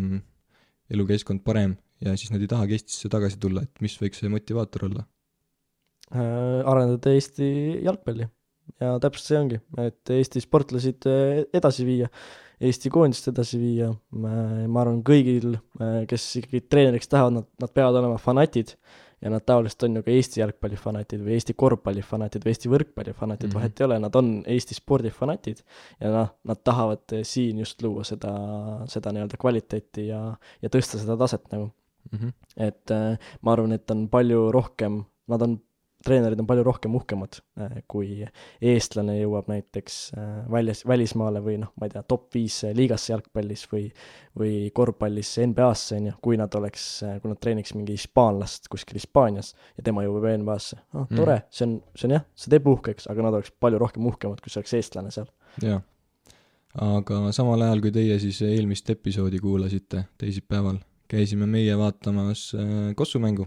[0.92, 4.88] elukeskkond parem ja siis nad ei tahagi Eestisse tagasi tulla, et mis võiks see motivaator
[4.88, 5.06] olla?
[6.10, 7.50] Äh, arendada Eesti
[7.86, 8.28] jalgpalli.
[8.82, 12.10] ja täpselt see ongi, et Eesti sportlasid äh, edasi viia,
[12.62, 15.56] Eesti koondist edasi viia, ma arvan, kõigil,
[16.06, 18.76] kes ikkagi treeneriks tahavad, nad, nad peavad olema fanatid
[19.22, 23.52] ja nad tavaliselt on ju ka Eesti jalgpallifanatid või Eesti korvpallifanatid või Eesti võrkpallifanatid mm.
[23.52, 23.58] -hmm.
[23.60, 25.62] vahet ei ole, nad on Eesti spordifanatid
[26.00, 28.32] ja noh, nad tahavad siin just luua seda,
[28.90, 30.22] seda nii-öelda kvaliteeti ja,
[30.62, 31.70] ja tõsta seda taset nagu.
[32.56, 35.60] et äh, ma arvan, et on palju rohkem, nad on,
[36.04, 37.38] treenerid on palju rohkem uhkemad,
[37.90, 38.24] kui
[38.60, 43.66] eestlane jõuab näiteks äh, väljas, välismaale või noh, ma ei tea, top viis liigasse jalgpallis
[43.72, 43.86] või
[44.38, 46.86] või korvpallis NBA-sse, on ju, kui nad oleks,
[47.20, 51.16] kui nad treeniks mingi hispaanlast kuskil Hispaanias ja tema jõuab NBA-sse, noh, Mm.
[51.18, 54.40] tore, see on, see on jah, see teeb uhkeks, aga nad oleks palju rohkem uhkemad,
[54.40, 55.28] kui see oleks eestlane seal.
[55.62, 55.82] jaa.
[56.80, 60.78] aga samal ajal, kui teie siis eelmist episoodi kuulasite teisipäeval,
[61.12, 63.46] käisime meie vaatamas äh, Kossu mängu.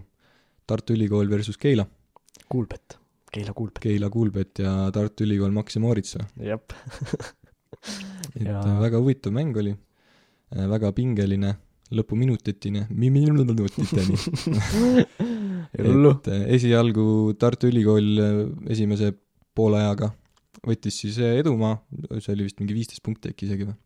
[0.66, 1.86] Tartu Ülikool versus Keila.
[2.48, 2.98] Kuulbet,
[3.32, 6.16] Keila Kuulbet, Keila Kuulbet ja Tartu Ülikool Max ja Moritz.
[6.40, 6.72] jep.
[8.36, 8.80] et Ja- ja...
[8.80, 9.74] väga huvitav mäng oli,
[10.50, 11.54] väga pingeline,
[11.94, 14.16] lõpuminutitini, minutiteni.
[15.76, 18.40] et äh, esialgu Tartu Ülikool äh,
[18.72, 19.12] esimese
[19.56, 20.10] poole ajaga
[20.66, 21.76] võttis siis äh, edumaa,
[22.18, 23.76] see oli vist mingi viisteist punkti äkki isegi või?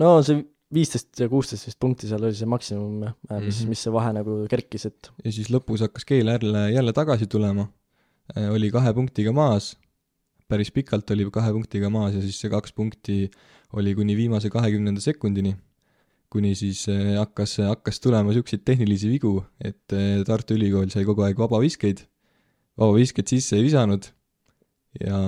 [0.00, 0.40] no see
[0.74, 3.50] viisteist ja kuusteist vist punkti seal oli see maksimum, mis mm.
[3.50, 3.72] -hmm.
[3.72, 7.66] mis see vahe nagu kerkis, et ja siis lõpus hakkas Keel jälle, jälle tagasi tulema,
[8.50, 9.72] oli kahe punktiga maas,
[10.50, 13.24] päris pikalt oli kahe punktiga maas ja siis see kaks punkti
[13.78, 15.54] oli kuni viimase kahekümnenda sekundini,
[16.30, 21.26] kuni siis eh, hakkas, hakkas tulema niisuguseid tehnilisi vigu, et eh, Tartu Ülikool sai kogu
[21.26, 22.02] aeg vabaviskeid,
[22.80, 24.10] vabaviskeid sisse ei visanud
[25.00, 25.20] ja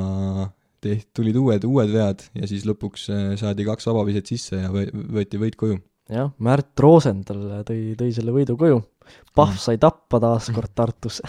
[0.82, 3.06] tehti, tulid uued, uued vead ja siis lõpuks
[3.38, 5.78] saadi kaks vabaviset sisse ja võe- võeti võit koju.
[6.10, 8.82] jah, Märt Rosenthal tõi, tõi selle võidu koju.
[9.36, 11.22] Pahv sai tappa taas kord Tartus.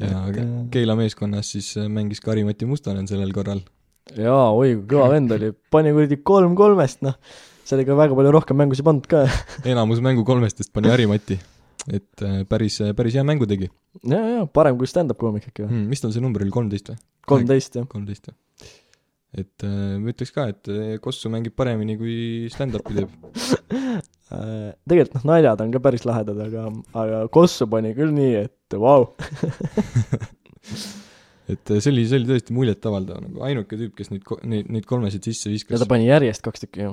[0.00, 0.24] ja
[0.70, 3.62] Keila meeskonnas siis eh, mängis ka Harri-Mati Mustonen sellel korral
[4.18, 7.16] jaa, oi kui kõva vend oli, pani kuradi kolm kolmest, noh.
[7.68, 9.24] sellega väga palju rohkem mängusid polnud ka.
[9.72, 11.38] enamus mängu kolmestest pani Harimati.
[11.88, 13.70] et äh, päris, päris hea mängu tegi
[14.04, 15.70] jaa, jaa, parem kui stand-up koomik äkki või?
[15.72, 15.88] hmm,.
[15.92, 17.02] mis tal see number oli, kolmteist või?
[17.30, 17.88] kolmteist, jah.
[17.90, 18.36] kolmteist jah.
[19.38, 22.14] Et äh, ma ütleks ka, et äh, Kossu mängib paremini, kui
[22.52, 23.16] stand-up'i teeb.
[24.30, 26.68] Äh, tegelikult noh, naljad on ka päris lahedad, aga,
[27.00, 29.08] aga Kossu pani küll nii, et vau.
[31.50, 34.86] et äh, see oli, see oli tõesti muljetavaldav, nagu ainuke tüüp, kes neid, neid, neid
[34.86, 35.88] kolmesid sisse ja viskas ta.
[35.90, 36.92] pani järjest kaks tükki ju.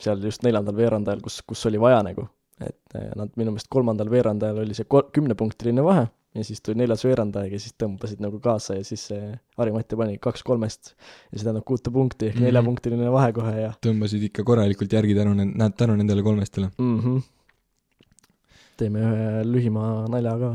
[0.00, 2.24] seal just neljandal veerandajal, kus, kus oli vaja nagu.
[2.58, 7.02] et eh, nad minu meelest kolmandal veerandajal oli see kümnepunktiline vahe ja siis tuli neljas
[7.06, 10.92] veerandaeg ja siis tõmbasid nagu kaasa ja siis see Harri-Mati pani kaks kolmest
[11.32, 12.42] ja see tähendab kuute punkti ehk Mhm.
[12.42, 12.46] mm.
[12.50, 16.70] neljapunktiline vahe kohe ja tõmbasid ikka korralikult järgi tänu, näed, tänu nendele kolmestele.
[16.78, 16.98] mm.
[17.00, 17.22] -hmm.
[18.76, 20.50] teeme ühe lühima nalja ka.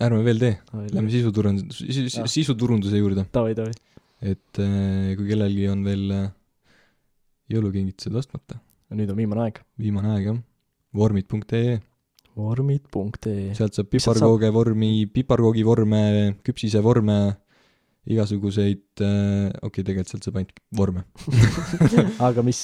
[0.00, 0.54] ärme veel tee,
[0.92, 1.82] lähme sisuturundus,
[2.18, 2.26] Ah.
[2.26, 3.26] sisuturunduse juurde.
[3.34, 3.72] davai, davai.
[4.22, 6.30] et äh, kui kellelgi on veel äh,
[7.52, 8.58] jõulukingitused ostmata,
[8.94, 9.60] nüüd on viimane aeg.
[9.78, 10.38] viimane aeg jah,
[10.94, 11.80] vormid.ee,
[12.38, 16.02] vormid.ee sealt saab piparkooge vormi, piparkoogi vorme,
[16.46, 17.18] küpsise vorme,
[18.08, 21.04] igasuguseid äh,, okei okay,, tegelikult sealt saab ainult vorme.
[22.28, 22.62] aga mis,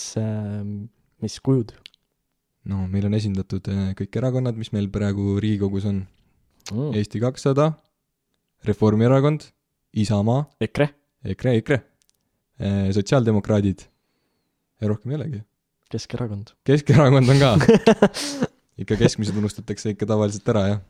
[1.22, 1.74] mis kujud
[2.68, 6.02] no meil on esindatud äh, kõik erakonnad, mis meil praegu Riigikogus on,
[6.72, 6.90] mm.?
[6.98, 7.70] Eesti kakssada,
[8.68, 9.46] Reformierakond,
[9.98, 10.88] Isamaa, EKRE,
[11.32, 11.78] EKRE, EKRE,
[12.96, 13.86] sotsiaaldemokraadid
[14.82, 15.42] ja rohkem ei olegi.
[15.88, 16.52] Keskerakond.
[16.68, 17.54] Keskerakond on ka.
[18.78, 20.80] ikka keskmised unustatakse ikka tavaliselt ära, jah.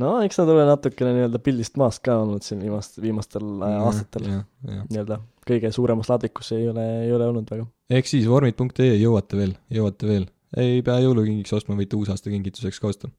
[0.00, 4.28] no eks nad ole natukene nii-öelda pildist maast ka olnud siin viimast, viimastel äh, aastatel.
[4.30, 4.84] jah, jah.
[4.90, 7.66] nii-öelda kõige suuremas laadvikus ei ole, ei ole olnud väga.
[7.98, 10.26] ehk siis vormid.ee jõuate veel, jõuate veel.
[10.56, 13.10] ei pea jõulukingiks ostma, võite uusaasta kingituseks ka osta.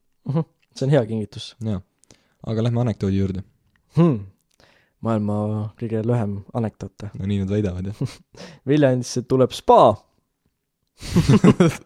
[0.75, 1.81] see on hea kingitus jaa.
[2.47, 3.43] aga lähme anekdoodi juurde.
[3.97, 4.23] hmm..
[5.03, 5.35] maailma
[5.79, 7.09] kõige lühem anekdoot.
[7.11, 8.17] no nii nad väidavad, jah.
[8.69, 9.81] Viljandisse tuleb spa.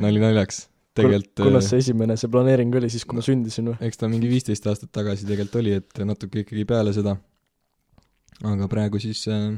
[0.00, 3.78] nali naljaks, tegelikult kunas see esimene, see planeering oli siis, kui ma sündisin või?
[3.86, 7.16] eks ta mingi viisteist aastat tagasi tegelikult oli, et natuke ikkagi peale seda.
[8.50, 9.52] aga praegu siis äh,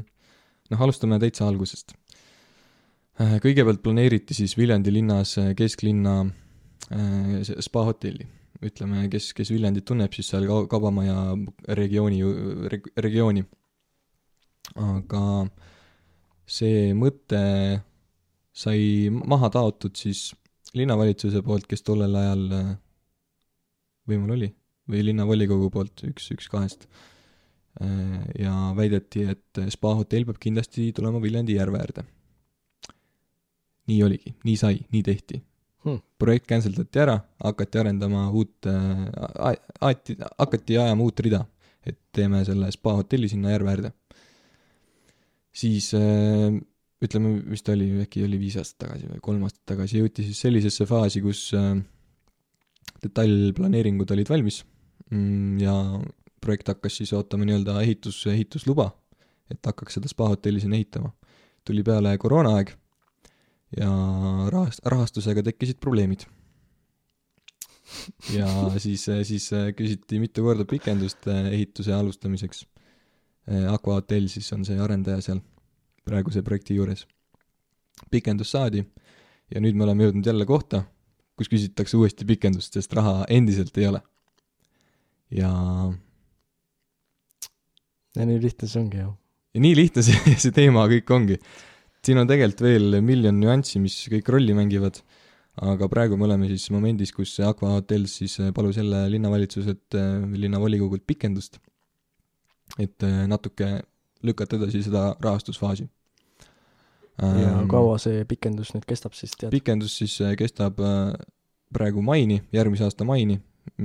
[0.69, 1.95] noh, alustame täitsa algusest.
[3.17, 8.29] kõigepealt planeeriti siis Viljandi linnas äh, kesklinna äh, see spahotelli.
[8.63, 11.33] ütleme, kes, kes Viljandit tunneb, siis seal Kau- Kaubamaja
[11.67, 12.21] regiooni,
[12.97, 13.43] regiooni.
[14.75, 15.23] aga
[16.45, 17.41] see mõte
[18.53, 20.29] sai maha taotud siis
[20.73, 22.73] linnavalitsuse poolt, kes tollel ajal äh,
[24.09, 24.49] võimul oli,
[24.89, 26.87] või linnavolikogu poolt, üks, üks kahest.
[28.37, 32.03] ja väideti, et spaahotell peab kindlasti tulema Viljandi järve äärde.
[33.89, 35.39] nii oligi, nii sai, nii tehti
[35.83, 35.99] Hmm.
[36.17, 41.41] projekt cancel dati ära, hakati arendama uut äh,, aeti, hakati ajama uut rida,
[41.83, 43.91] et teeme selle spahotelli sinna järve äärde.
[45.51, 46.55] siis äh,
[47.03, 50.87] ütleme, vist oli, äkki oli viis aastat tagasi või kolm aastat tagasi, jõuti siis sellisesse
[50.89, 51.73] faasi, kus äh,
[53.03, 54.61] detailplaneeringud olid valmis
[55.11, 55.73] mm, ja
[56.43, 58.89] projekt hakkas siis ootama nii-öelda ehitus, ehitusluba,
[59.51, 61.13] et hakkaks seda spahotelli sinna ehitama.
[61.63, 62.73] tuli peale koroonaaeg
[63.79, 63.91] ja
[64.51, 66.25] rahast-, rahastusega tekkisid probleemid.
[68.33, 72.65] ja siis, siis küsiti mitu korda pikendust eh, ehituse alustamiseks.
[73.69, 75.41] Aqua hotell siis on see arendaja seal
[76.07, 77.05] praeguse projekti juures.
[78.11, 78.83] pikendus saadi
[79.53, 80.83] ja nüüd me oleme jõudnud jälle kohta,
[81.37, 84.01] kus küsitakse uuesti pikendust, sest raha endiselt ei ole.
[85.33, 85.49] ja,
[88.17, 89.11] ja nii lihtne see ongi ju.
[89.53, 91.39] ja nii lihtne see, see teema kõik ongi.
[92.05, 94.99] siin on tegelikult veel miljon nüanssi, mis kõik rolli mängivad,
[95.63, 99.97] aga praegu me oleme siis momendis, kus Aqua hotell siis palus jälle linnavalitsuselt
[100.33, 101.59] linnavolikogult pikendust,
[102.81, 103.75] et natuke
[104.23, 105.87] lükata edasi seda rahastusfaasi.
[107.21, 109.51] ja kaua see pikendus nüüd kestab siis tead?
[109.53, 111.13] pikendus siis eh, kestab eh,
[111.73, 113.39] praegu maini, järgmise aasta maini,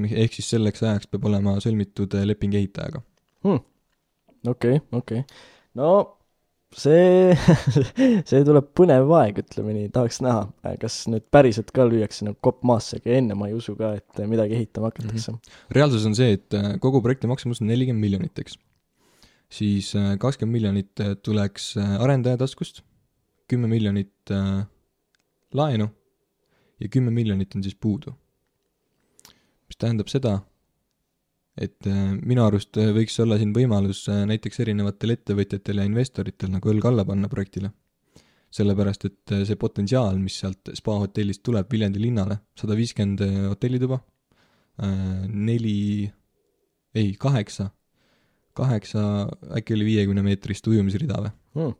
[0.08, 3.02] ehk siis selleks ajaks peab olema sõlmitud eh, leping ehitajaga.
[4.48, 5.24] okei, okei.
[5.76, 5.90] no
[6.76, 7.34] see,
[8.28, 10.46] see tuleb põnev aeg, ütleme nii, tahaks näha,
[10.82, 14.22] kas nüüd päriselt ka lüüakse nagu kopp maasse, aga enne ma ei usu ka, et
[14.28, 15.60] midagi ehitama hakatakse mm.
[15.76, 18.58] reaalsus on see, et äh, kogu projekti maksumus on nelikümmend miljonit, eks.
[19.52, 22.82] Siis äh, kakskümmend miljonit äh, tuleks äh, arendaja taskust,
[23.48, 24.30] kümme miljonit
[25.56, 25.86] laenu
[26.78, 28.12] ja kümme miljonit on siis puudu.
[29.68, 30.34] mis tähendab seda,
[31.56, 37.06] et minu arust võiks olla siin võimalus näiteks erinevatel ettevõtjatel ja investoritel nagu õlg alla
[37.08, 37.70] panna projektile.
[38.50, 43.98] sellepärast, et see potentsiaal, mis sealt spa hotellist tuleb Viljandi linnale, sada viiskümmend hotellituba,
[45.32, 46.12] neli,
[46.94, 47.70] ei kaheksa,
[48.58, 49.02] kaheksa,
[49.58, 51.34] äkki oli viiekümne meetrist ujumisrida või?
[51.56, 51.76] -hmm.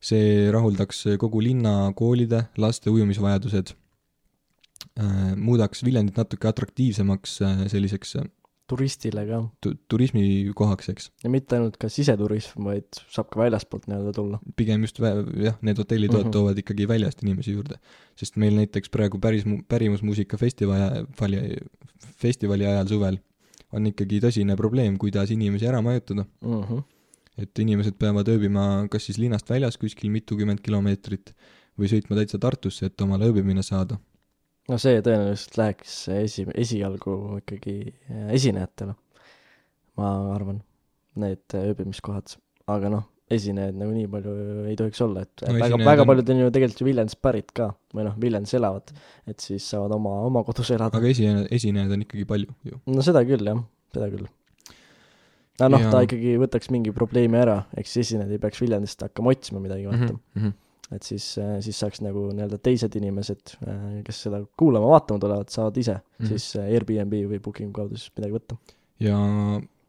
[0.00, 3.74] see rahuldaks kogu linna koolide laste ujumisvajadused,
[5.36, 8.26] muudaks Viljandit natuke atraktiivsemaks äh, selliseks äh,
[8.68, 11.08] turistile ka tu-, turismikohaks, eks.
[11.24, 14.40] ja mitte ainult ka siseturism, vaid saab ka väljaspoolt nii-öelda tulla.
[14.60, 16.20] pigem just jah, need hotellid mm.
[16.20, 16.34] -hmm.
[16.34, 17.80] toovad ikkagi väljast inimesi juurde.
[18.16, 21.56] sest meil näiteks praegu päris mu-, pärimusmuusika festivali,
[22.20, 23.18] festivali ajal suvel
[23.72, 26.24] on ikkagi tõsine probleem, kuidas inimesi ära majutada.
[26.44, 26.84] Mm -hmm.
[27.38, 31.34] et inimesed peavad ööbima kas siis linnast väljas kuskil mitukümmend kilomeetrit
[31.78, 33.98] või sõitma täitsa Tartusse, et omale ööbimine saada.
[34.68, 38.94] no see tõenäoliselt läheks esi, esialgu ikkagi äh, esinejatele,
[39.96, 40.62] ma arvan,
[41.14, 44.32] need ööbimiskohad, aga noh, esinejaid nagu nii palju
[44.70, 47.20] ei tohiks olla, et No väga, esinejad väga on- paljud on ju tegelikult ju Viljandist
[47.22, 48.92] pärit ka või noh, Viljandis elavad,
[49.26, 50.96] et siis saavad oma, oma kodus elada.
[50.96, 52.80] aga esinejaid, esinejaid on ikkagi palju ju.
[52.86, 53.60] no seda küll jah,
[53.94, 54.26] seda küll.
[55.60, 59.02] aga noh Ja-, ta ikkagi võtaks mingi probleemi ära, ehk siis esinejad ei peaks Viljandist
[59.04, 60.42] hakkama otsima midagi, vaata mm.
[60.42, 60.52] -hmm.
[60.96, 61.26] et siis,
[61.66, 63.56] siis saaks nagu nii-öelda teised inimesed,
[64.06, 66.04] kes seda kuulama-vaatama tulevad, saavad ise mm.
[66.24, 66.28] -hmm.
[66.28, 68.56] siis äh, Airbnb või Booking kaudu siis midagi võtta.
[69.00, 69.18] ja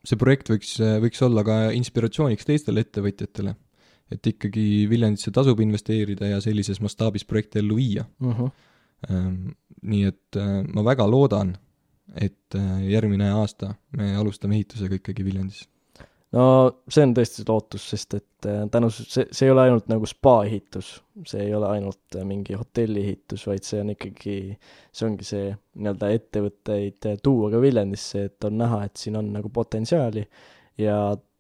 [0.10, 3.56] see projekt võiks, võiks olla ka inspiratsiooniks teistele ettevõtjatele.
[4.10, 8.08] et ikkagi Viljandisse tasub investeerida ja sellises mastaabis projekte ellu viia.
[8.20, 9.52] Mm -hmm.
[9.82, 11.58] nii et äh, ma väga loodan,
[12.16, 15.70] et äh, järgmine aasta me alustame ehitusega ikkagi Viljandis.
[16.36, 16.46] No
[16.90, 20.36] see on tõesti lootus, sest et äh, tänu, see, see ei ole ainult nagu spa
[20.46, 20.92] ehitus,
[21.28, 24.38] see ei ole ainult äh, mingi hotelli ehitus, vaid see on ikkagi,
[24.94, 29.34] see ongi see nii-öelda ettevõtteid äh, tuua ka Viljandisse, et on näha, et siin on
[29.34, 30.26] nagu potentsiaali
[30.82, 31.00] ja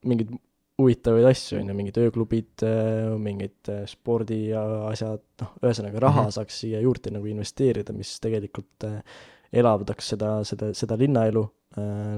[0.10, 0.34] mingeid
[0.80, 2.62] huvitavaid asju, on ju, mingid ööklubid,
[3.20, 6.30] mingid spordiasjad, noh, ühesõnaga raha mm.
[6.30, 6.36] -hmm.
[6.38, 8.88] saaks siia juurde nagu investeerida, mis tegelikult
[9.52, 11.44] elavdaks seda, seda, seda linnaelu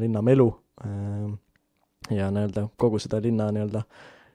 [0.03, 0.45] linnamelu
[2.09, 3.83] ja nii-öelda kogu seda linna nii-öelda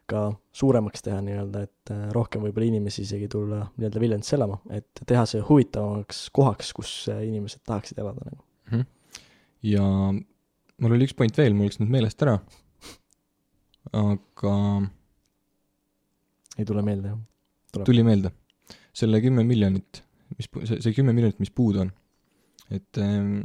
[0.06, 0.20] ka
[0.54, 5.24] suuremaks teha nii-öelda, et äh, rohkem võib-olla inimesi isegi tulla nii-öelda Viljandisse elama, et teha
[5.26, 8.42] see huvitavamaks kohaks, kus äh, inimesed tahaksid elada nagu.
[8.70, 8.86] Mhm.
[9.66, 9.82] ja
[10.82, 12.38] mul oli üks point veel, mul läks nüüd meelest ära,
[13.96, 14.54] aga
[16.56, 17.84] ei tule meelde, jah?
[17.84, 18.30] Tuli meelde.
[18.96, 20.00] selle kümme miljonit,
[20.38, 21.92] mis, see kümme miljonit, mis puudu on.
[22.70, 23.42] et ähm,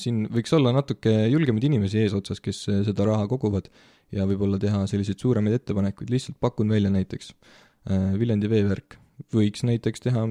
[0.00, 3.70] siin võiks olla natuke julgemaid inimesi eesotsas, kes äh, seda raha koguvad
[4.14, 8.98] ja võib-olla teha selliseid suuremaid ettepanekuid, lihtsalt pakun välja näiteks äh, Viljandi veevärk.
[9.32, 10.26] Võiks näiteks teha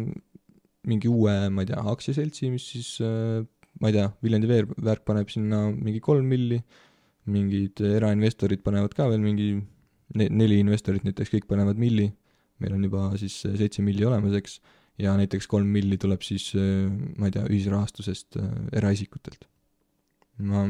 [0.86, 3.42] mingi uue, ma ei tea, aktsiaseltsi, mis siis äh,
[3.82, 6.62] ma ei tea, Viljandi veevärk paneb sinna mingi kolm milli,
[7.34, 9.50] mingid erainvestorid panevad ka veel mingi
[10.20, 12.12] ne-, neli investorit näiteks, kõik panevad milli,
[12.62, 14.60] meil on juba siis seitse milli olemas, eks,
[15.02, 18.38] ja näiteks kolm milli tuleb siis, ma ei tea, ühisrahastusest
[18.78, 19.50] eraisikutelt
[20.38, 20.66] ma,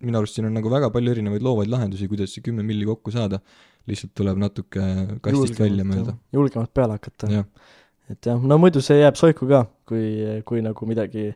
[0.00, 3.12] minu arust siin on nagu väga palju erinevaid loovaid lahendusi, kuidas see kümme milli kokku
[3.14, 3.40] saada,
[3.90, 4.80] lihtsalt tuleb natuke
[5.24, 6.16] kastist julgemalt, välja mõelda.
[6.32, 7.44] julgemalt peale hakata.
[8.10, 11.30] et jah, no muidu see jääb soiku ka, kui, kui nagu midagi,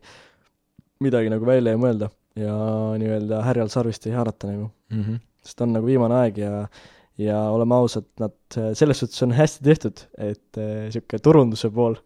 [1.04, 2.54] midagi nagu välja ei mõelda ja
[3.00, 5.02] nii-öelda härjal sarvist ei haarata nagu mm.
[5.02, 5.20] -hmm.
[5.44, 6.52] sest on nagu viimane aeg ja
[7.18, 8.34] ja oleme ausad, nad
[8.78, 11.96] selles suhtes on hästi tehtud, et niisugune äh, turunduse pool,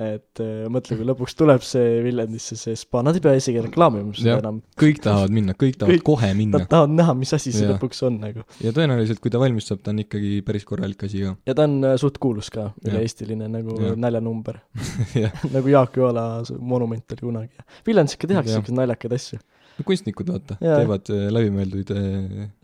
[0.00, 4.16] et äh, mõtle, kui lõpuks tuleb see Viljandisse see spa, nad ei pea isegi reklaamima
[4.16, 4.62] seda enam.
[4.80, 6.62] kõik tahavad minna, kõik tahavad kõik, kohe minna.
[6.62, 7.74] Nad tahavad näha, mis asi see ja.
[7.74, 8.46] lõpuks on nagu.
[8.64, 11.34] ja tõenäoliselt, kui ta valmis saab, ta on ikkagi päris korralik asi ka.
[11.50, 13.92] ja ta on äh, suht kuulus ka, üle-eestiline nagu ja.
[14.06, 14.62] naljanumber
[15.58, 17.68] nagu Jaak Joala monument oli kunagi.
[17.86, 19.42] Viljandis ikka tehakse niisuguseid naljakaid asju.
[19.76, 21.94] no kunstnikud, vaata, teevad läbimõelduid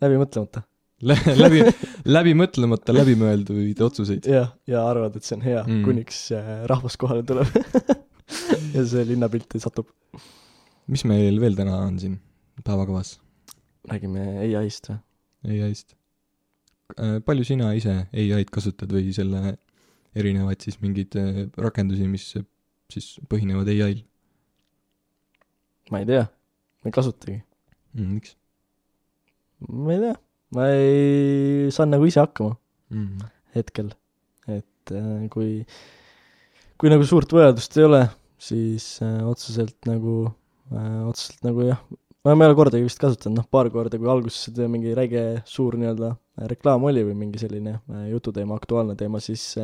[0.01, 0.65] läbi mõtlemata
[1.05, 1.63] läbi,
[2.05, 4.27] läbimõtlemata, läbimõelduid otsuseid.
[4.29, 7.49] jah, ja arvad, et see on hea mm., kuniks äh, rahvas kohale tuleb
[8.75, 9.89] ja see linnapilti satub.
[10.91, 12.19] mis meil veel täna on siin
[12.65, 13.15] päevakavas?
[13.89, 15.57] räägime ai-st või?
[15.67, 15.97] ai-st.
[16.97, 19.57] Äh, palju sina ise ai-d kasutad või selle
[20.17, 22.33] erinevaid siis mingeid äh, rakendusi, mis
[22.91, 24.03] siis põhinevad ai-l?
[25.91, 26.27] ma ei tea,
[26.83, 28.11] ma ei kasutagi mm,.
[28.19, 28.35] miks?
[29.65, 30.19] ma ei tea
[30.55, 32.55] ma ei, saan nagu ise hakkama
[32.91, 33.31] mm -hmm.
[33.55, 33.91] hetkel.
[34.47, 35.65] et äh, kui,
[36.77, 38.03] kui nagu suurt vajadust ei ole,
[38.37, 40.33] siis äh, otseselt nagu
[40.73, 41.79] äh,, otseselt nagu jah,
[42.25, 46.11] ma ei ole kordagi vist kasutanud, noh, paar korda, kui alguses mingi räige suur nii-öelda
[46.51, 47.79] reklaam oli või mingi selline
[48.09, 49.55] jututeema, aktuaalne teema, siis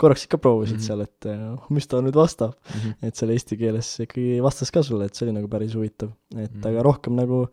[0.00, 0.86] korraks ikka proovisid mm -hmm.
[0.86, 2.80] seal, et mis ta nüüd vastab mm.
[2.80, 3.08] -hmm.
[3.08, 6.12] et seal eesti keeles ikkagi vastas ka sulle, et see oli nagu päris huvitav.
[6.36, 6.68] et mm -hmm.
[6.68, 7.46] aga rohkem nagu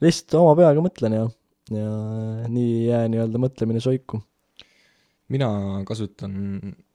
[0.00, 1.28] lihtsalt oma peaga mõtlen ja
[1.74, 1.90] ja
[2.50, 4.20] nii ei jää nii-öelda mõtlemine soiku.
[5.30, 5.48] mina
[5.86, 6.34] kasutan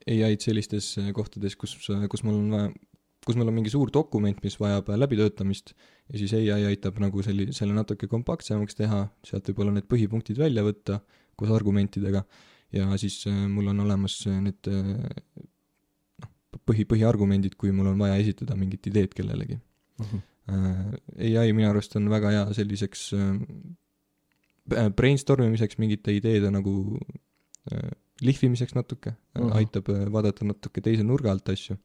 [0.05, 1.77] ai-d sellistes kohtades, kus,
[2.11, 2.71] kus mul on vaja,
[3.25, 5.73] kus mul on mingi suur dokument, mis vajab läbitöötamist
[6.11, 10.65] ja siis ai aitab nagu selli-, selle natuke kompaktsemaks teha, sealt võib-olla need põhipunktid välja
[10.67, 10.99] võtta
[11.39, 12.25] koos argumentidega
[12.75, 14.91] ja siis äh, mul on olemas need äh,
[16.21, 16.31] noh,
[16.67, 20.05] põhi, põhiargumendid, kui mul on vaja esitada mingit ideed kellelegi mm.
[20.05, 21.39] -hmm.
[21.39, 23.84] ai minu arust on väga hea selliseks Äh,
[24.69, 26.97] brainstorm imiseks mingite ideede nagu
[27.71, 27.91] äh,
[28.21, 29.55] lihvimiseks natuke uh, -huh.
[29.59, 31.77] aitab äh, vaadata natuke teise nurga alt asju,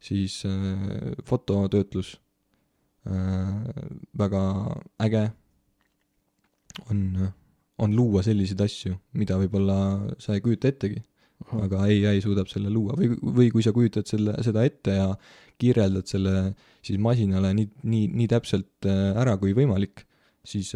[0.00, 2.20] siis äh, fototöötlus
[3.06, 3.62] äh,
[4.18, 4.42] väga
[5.00, 5.30] äge
[6.90, 7.28] on,
[7.78, 9.78] on luua selliseid asju, mida võib-olla
[10.18, 11.64] sa ei kujuta ettegi uh, -huh.
[11.64, 15.16] aga ai suudab selle luua või, või kui sa kujutad selle, seda ette ja
[15.58, 18.86] kirjeldad selle siis masinale nii, nii, nii täpselt
[19.16, 20.06] ära kui võimalik,
[20.44, 20.74] siis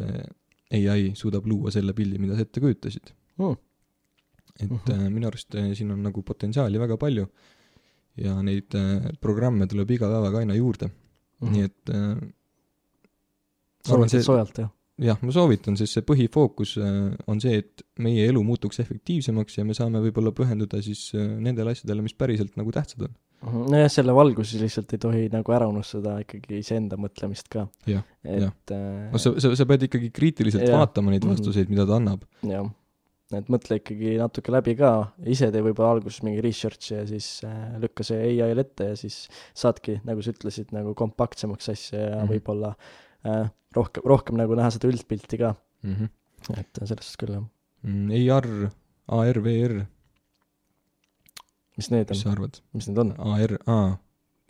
[0.73, 3.57] ai suudab luua selle pildi, mida sa ette kujutasid oh..
[4.59, 4.95] et uh -huh.
[4.95, 7.27] äh, minu arust äh, siin on nagu potentsiaali väga palju
[8.17, 10.93] ja neid äh, programme tuleb iga päevaga aina juurde uh.
[11.49, 11.53] -huh.
[11.53, 12.17] nii et äh,
[13.87, 14.71] soovitad soojalt, jah?
[14.99, 16.79] jah, ma soovitan, sest see põhifookus
[17.27, 22.03] on see, et meie elu muutuks efektiivsemaks ja me saame võib-olla pühenduda siis nendele asjadele,
[22.03, 23.26] mis päriselt nagu tähtsad on Mhm.
[23.45, 27.67] Nojah, selle valguses lihtsalt ei tohi nagu ära unustada ikkagi iseenda mõtlemist ka.
[27.87, 30.81] et äh, no sa, sa, sa pead ikkagi kriitiliselt ja.
[30.81, 31.37] vaatama neid mhm.
[31.37, 32.25] vastuseid, mida ta annab.
[32.47, 32.69] jah,
[33.37, 34.93] et mõtle ikkagi natuke läbi ka,
[35.27, 39.27] ise tee võib-olla alguses mingi research'i ja siis äh, lükka see ai-l ette ja siis
[39.57, 42.33] saadki, nagu sa ütlesid, nagu kompaktsemaks asja ja mm -hmm.
[42.35, 42.75] võib-olla
[43.27, 45.95] äh, rohkem, rohkem nagu näha seda üldpilti ka mm.
[45.95, 46.09] -hmm.
[46.61, 47.45] et selles suhtes küll, jah
[47.83, 48.11] mm,.
[48.33, 48.49] AR,
[49.21, 49.85] AR, VR
[51.77, 52.17] mis need on?
[52.17, 52.59] mis sa arvad?
[52.77, 53.13] mis need on?
[53.35, 53.93] AR, aa,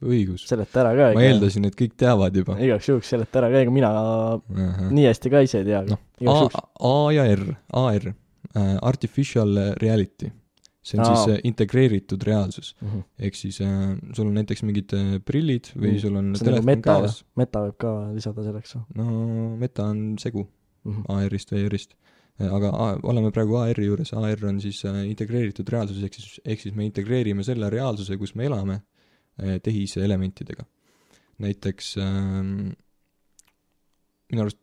[0.05, 0.47] õigus.
[0.49, 1.11] seleta ära ka.
[1.17, 2.57] ma eeldasin, et kõik teavad juba.
[2.63, 3.93] igaks juhuks seleta ära ka, ega mina
[4.39, 4.89] Aha.
[4.95, 6.01] nii hästi ka ise ei tea no,.
[6.33, 7.47] A, A ja R,
[7.83, 10.33] AR uh,, Artificial Reality.
[10.87, 11.15] see on Aa.
[11.15, 13.07] siis uh, integreeritud reaalsus uh -huh..
[13.19, 16.03] ehk siis uh, sul on näiteks mingid uh, prillid või -huh.
[16.05, 17.01] sul on see nagu meta,
[17.35, 18.85] meta võib ka lisada selleks või?
[18.95, 21.17] no meta on segu uh -huh.
[21.17, 21.97] AR-ist või AR-ist
[22.39, 26.61] aga A- oleme praegu AR-i juures, AR on siis äh, integreeritud reaalsus, ehk siis, ehk
[26.61, 28.81] siis me integreerime selle reaalsuse, kus me elame,
[29.41, 30.67] äh, tehiselementidega.
[31.39, 32.71] näiteks ähm,
[34.33, 34.61] minu arust,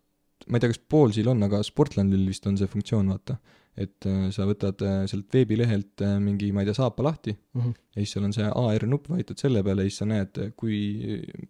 [0.47, 3.37] ma ei tea, kas Poolsil on, aga Sportlandil vist on see funktsioon, vaata.
[3.73, 7.61] et äh, sa võtad äh, sealt veebilehelt äh, mingi, ma ei tea, saapa lahti mm.
[7.61, 7.71] -hmm.
[7.95, 10.77] ja siis seal on see AR nupp, vajutad selle peale ja siis sa näed, kui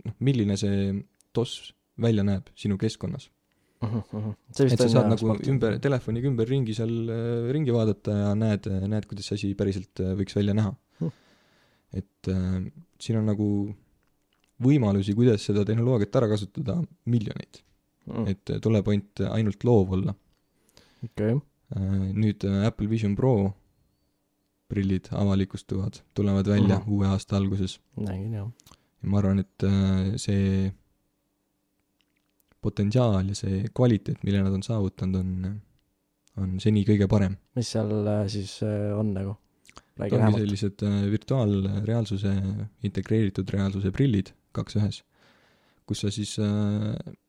[0.05, 0.93] noh, milline see
[1.34, 3.30] toss välja näeb sinu keskkonnas.
[3.84, 5.48] Mhm, see et sa saad jah nagu sport.
[5.52, 10.14] ümber, telefoniga ümberringi seal äh, ringi vaadata ja näed, näed, kuidas see asi päriselt äh,
[10.20, 11.12] võiks välja näha Hmm.
[11.94, 13.48] et äh, siin on nagu
[14.64, 16.78] võimalusi, kuidas seda tehnoloogiat ära kasutada,
[17.10, 17.60] miljoneid.
[18.08, 20.16] Mm, et äh, tuleb ainult, ainult loov olla.
[21.04, 21.40] okei,
[21.74, 23.54] Äh, nüüd Apple Vision Pro
[24.70, 26.90] prillid avalikustuvad, tulevad välja Mhm.
[26.92, 27.80] uue aasta alguses.
[27.98, 28.48] nägin jah.
[29.02, 30.72] ja ma arvan, et äh, see
[32.64, 35.55] potentsiaal ja see kvaliteet, mille nad on saavutanud, on,
[36.41, 37.38] on seni kõige parem.
[37.57, 39.38] mis seal äh, siis äh, on nagu?
[40.03, 42.32] ongi sellised äh, virtuaalreaalsuse,
[42.88, 45.03] integreeritud reaalsuse prillid, kaks ühes,
[45.89, 46.38] kus sa siis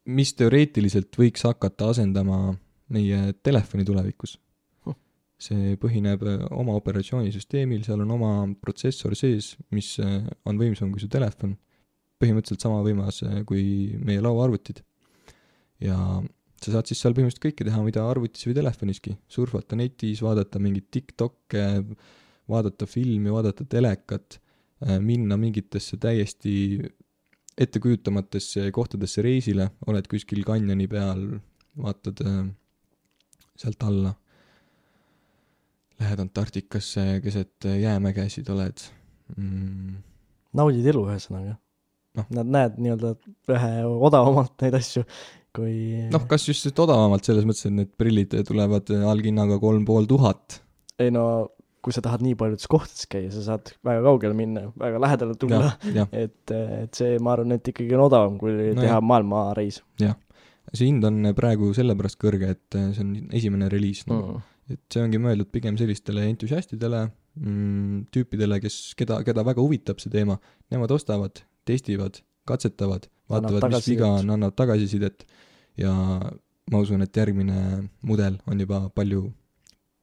[0.06, 2.54] mis teoreetiliselt võiks hakata asendama
[2.94, 4.38] meie telefoni tulevikus
[4.84, 4.96] Huh.
[5.40, 6.22] see põhineb
[6.52, 11.56] oma operatsioonisüsteemil, seal on oma protsessor sees, mis on võimsam kui su telefon.
[12.22, 13.18] põhimõtteliselt sama võimas
[13.48, 14.84] kui meie lauaarvutid.
[15.82, 15.98] Ja
[16.62, 20.88] sa saad siis seal põhimõtteliselt kõike teha, mida arvutis või telefoniski, surfata netis, vaadata mingeid
[20.94, 21.66] TikTok'e,
[22.50, 24.38] vaadata filmi, vaadata telekat,
[25.00, 26.54] minna mingitesse täiesti
[27.60, 31.22] ettekujutamatesse kohtadesse reisile, oled kuskil kanjoni peal,
[31.78, 32.40] vaatad äh,
[33.60, 34.14] sealt alla,
[36.02, 38.82] lähed Antarktikasse keset jäämägesid, oled.
[39.36, 40.00] Mm,
[40.58, 41.54] naudid elu ühesõnaga.
[42.18, 42.26] Noh..
[42.34, 43.14] Nad näed nii-öelda
[43.50, 45.02] vähe odavamalt neid asju,
[45.54, 50.08] kui noh, kas just et odavamalt selles mõttes, et need prillid tulevad alghinnaga kolm pool
[50.10, 50.60] tuhat
[51.02, 51.26] ei no
[51.84, 55.74] kui sa tahad nii paljudes kohtades käia, sa saad väga kaugele minna, väga lähedale tulla,
[55.92, 59.04] jah, et, et see, ma arvan, et ikkagi on odavam, kui No teha jah.
[59.04, 59.82] maailmareis
[60.72, 64.46] see hind on praegu sellepärast kõrge, et see on esimene reliis nagu mm..
[64.74, 70.12] et see ongi mõeldud pigem sellistele entusiastidele mm,, tüüpidele, kes, keda, keda väga huvitab see
[70.14, 70.38] teema,
[70.72, 75.26] nemad ostavad, testivad, katsetavad, vaatavad, mis viga on, annavad tagasisidet.
[75.80, 75.92] Ja
[76.70, 79.26] ma usun, et järgmine mudel on juba palju,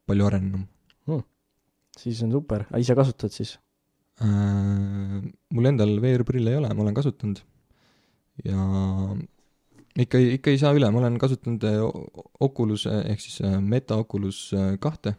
[0.09, 0.67] palju arenenum.
[1.99, 3.57] Siis on super, ise kasutad siis?
[4.23, 5.19] äh,.
[5.51, 7.41] mul endal VR-prille ei ole, ma olen kasutanud.
[8.45, 8.61] Ja
[9.99, 11.81] ikka, ikka ei saa üle, ma olen kasutanud äh,
[12.39, 14.49] Oculus äh, ehk siis äh, Meta Oculus
[14.83, 15.15] kahte.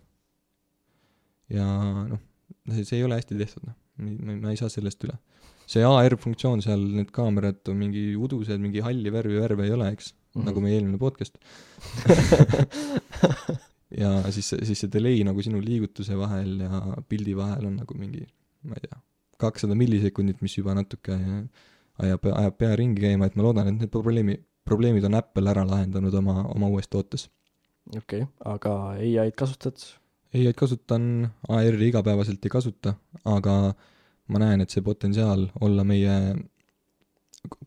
[1.53, 1.67] Ja
[2.09, 2.23] noh,
[2.73, 3.77] see, ei ole hästi tehtud, noh,
[4.41, 5.19] ma ei saa sellest üle.
[5.73, 9.93] See AR funktsioon seal, need kaamerad on mingi udused, mingi halli värvi värve ei ole,
[9.97, 10.47] eks, Mhm.
[10.49, 11.35] nagu meie eelmine podcast.
[14.03, 18.25] ja siis, siis see delay nagu sinu liigutuse vahel ja pildi vahel on nagu mingi,
[18.69, 18.97] ma ei tea,
[19.43, 21.19] kakssada millisekundit, mis juba natuke
[22.03, 25.67] ajab, ajab pea ringi käima, et ma loodan, et need probleemi, probleemid on Apple ära
[25.69, 27.29] lahendanud oma, oma uues tootes.
[27.91, 29.85] okei okay., aga ai-d kasutad?
[30.33, 31.11] ei-d kasutan,
[31.53, 32.97] AR-i igapäevaselt ei kasuta,
[33.29, 33.75] aga
[34.29, 36.13] ma näen, et see potentsiaal olla meie,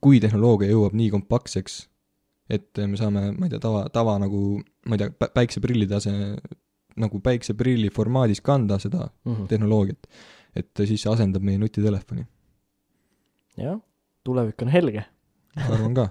[0.02, 1.82] kui tehnoloogia jõuab nii kompaktseks,
[2.50, 6.14] et me saame, ma ei tea, tava, tava nagu, ma ei tea, päikseprilli tase,
[7.02, 9.48] nagu päikseprilli formaadis kanda seda Mhm.
[9.52, 10.08] tehnoloogiat,
[10.56, 12.26] et siis see asendab meie nutitelefoni,
[13.58, 13.80] jah,
[14.24, 15.06] tulevik on helge.
[15.56, 16.10] arvan ka.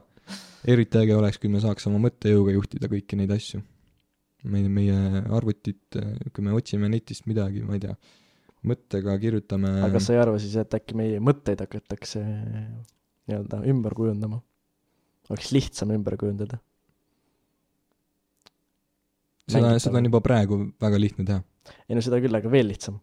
[0.67, 3.63] eriti äge oleks, kui me saaks oma mõttejõuga juhtida kõiki neid asju.
[4.45, 5.97] meie, meie arvutit,
[6.35, 7.95] kui me otsime netist midagi, ma ei tea,
[8.65, 13.97] mõttega kirjutame aga kas sa ei arva siis, et äkki meie mõtteid hakatakse nii-öelda ümber
[13.97, 14.41] kujundama?
[15.31, 16.61] oleks lihtsam ümber kujundada?
[19.51, 21.43] seda, seda on juba praegu väga lihtne teha.
[21.89, 22.99] ei no seda küll, aga veel lihtsam.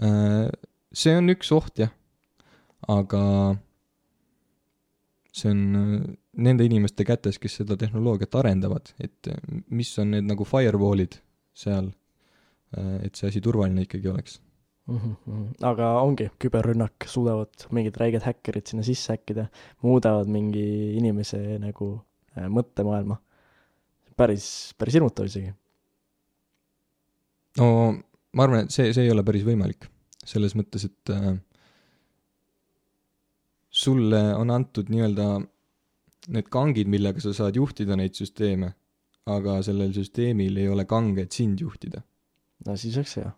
[0.00, 0.48] Äh,
[0.96, 1.92] see on üks oht jah,
[2.88, 3.22] aga
[5.36, 5.94] see on äh,
[6.46, 11.18] nende inimeste kätes, kes seda tehnoloogiat arendavad, et äh, mis on need nagu firewall'id
[11.56, 11.90] seal,
[12.76, 14.38] et see asi turvaline ikkagi oleks.
[14.90, 19.46] Mhm, aga ongi, küberrünnak, suudavad mingid räiged häkkerid sinna sisse häkkida,
[19.86, 21.92] muudavad mingi inimese nagu
[22.34, 23.20] äh, mõttemaailma.
[24.20, 25.52] päris, päris hirmutav isegi.
[27.58, 27.68] no
[28.34, 29.86] ma arvan, et see, see ei ole päris võimalik,
[30.26, 31.30] selles mõttes, et äh,
[33.70, 35.30] sulle on antud nii-öelda
[36.34, 38.74] need kangid, millega sa saad juhtida neid süsteeme,
[39.30, 42.02] aga sellel süsteemil ei ole kange, et sind juhtida.
[42.66, 43.32] No siis oleks hea.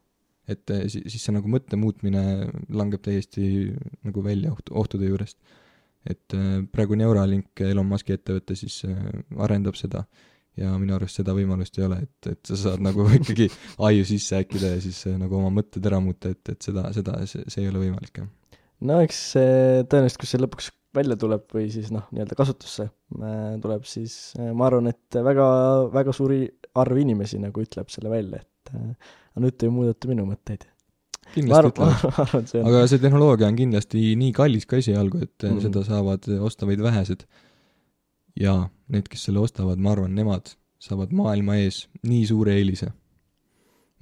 [0.53, 5.39] et äh, si- siis see nagu mõtte muutmine langeb täiesti nagu välja oht-, ohtude juurest.
[6.09, 8.99] et äh, praegu Neuralink, Elon Musk'i ettevõte siis äh,
[9.39, 10.05] arendab seda
[10.59, 13.49] ja minu arust seda võimalust ei ole, et, et sa saad nagu ikkagi
[13.89, 17.47] aiu sisse häkkida ja siis nagu oma mõtted ära muuta, et, et seda, seda, see,
[17.49, 18.29] see ei ole võimalik, jah.
[18.85, 22.91] no eks see tõenäoliselt, kui see lõpuks välja tuleb või siis noh, nii-öelda kasutusse
[23.63, 25.47] tuleb, siis ma arvan, et väga,
[25.95, 26.43] väga suuri
[26.83, 28.95] arv inimesi nagu ütleb selle välja, et äh,
[29.33, 30.67] aga nüüd te ju muudate minu mõtteid.
[31.35, 32.55] kindlasti ütlevad.
[32.69, 35.57] aga see tehnoloogia on kindlasti nii kallis ka esialgu, et mm.
[35.57, 35.63] Mhm.
[35.67, 37.27] seda saavad osta vaid vähesed.
[38.39, 38.57] ja
[38.89, 42.91] need, kes selle ostavad, ma arvan, nemad saavad maailma ees nii suure eelise.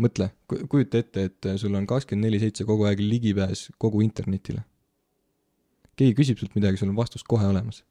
[0.01, 4.65] mõtle, kujuta ette, et sul on kakskümmend neli seitse kogu aeg ligipääs kogu internetile.
[5.97, 7.85] keegi küsib sult midagi, sul on vastus kohe olemas.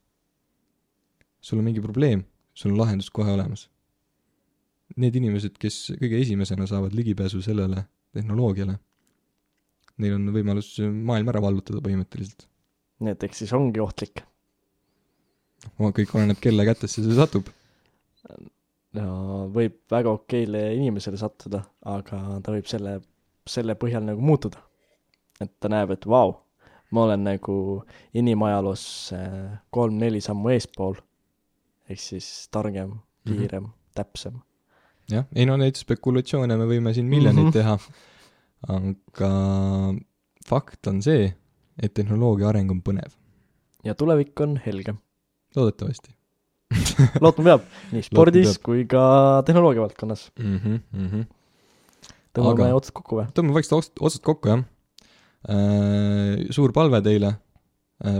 [1.41, 3.69] sul on mingi probleem, sul on lahendus kohe olemas.
[4.97, 7.83] Need inimesed, kes kõige esimesena saavad ligipääsu sellele
[8.15, 8.73] tehnoloogiale,
[10.01, 12.47] neil on võimalus maailm ära vallutada põhimõtteliselt.
[12.99, 14.23] nii et eks siis ongi ohtlik.
[15.77, 17.49] kõik oleneb, kelle kätesse see satub.
[18.97, 19.07] no
[19.53, 22.99] võib väga okeile inimesele sattuda, aga ta võib selle,
[23.45, 24.57] selle põhjal nagu muutuda.
[25.39, 26.33] et ta näeb, et vau,
[26.91, 27.83] ma olen nagu
[28.13, 30.97] inimajaloos äh, kolm-neli sammu eespool,
[31.89, 33.93] ehk siis targem, kiirem mm, -hmm.
[33.93, 34.41] täpsem.
[35.09, 37.51] Jah, ei no neid spekulatsioone me võime siin miljoneid Mhm.
[37.53, 37.77] teha,
[38.75, 39.31] aga
[40.49, 41.33] fakt on see,
[41.81, 43.11] et tehnoloogia areng on põnev.
[43.83, 44.97] ja tulevik on helgem.
[45.55, 46.11] loodetavasti
[47.23, 48.63] lootma peab, nii spordis peab.
[48.65, 49.03] kui ka
[49.47, 50.29] tehnoloogia valdkonnas.
[50.39, 50.57] mm.
[50.57, 51.25] -hmm, mm -hmm.
[52.35, 53.27] tõmbame Aga- otsad kokku või?
[53.33, 54.63] tõmbame vaikselt ots- otsad kokku, jah.
[56.51, 57.29] Suur palve teile,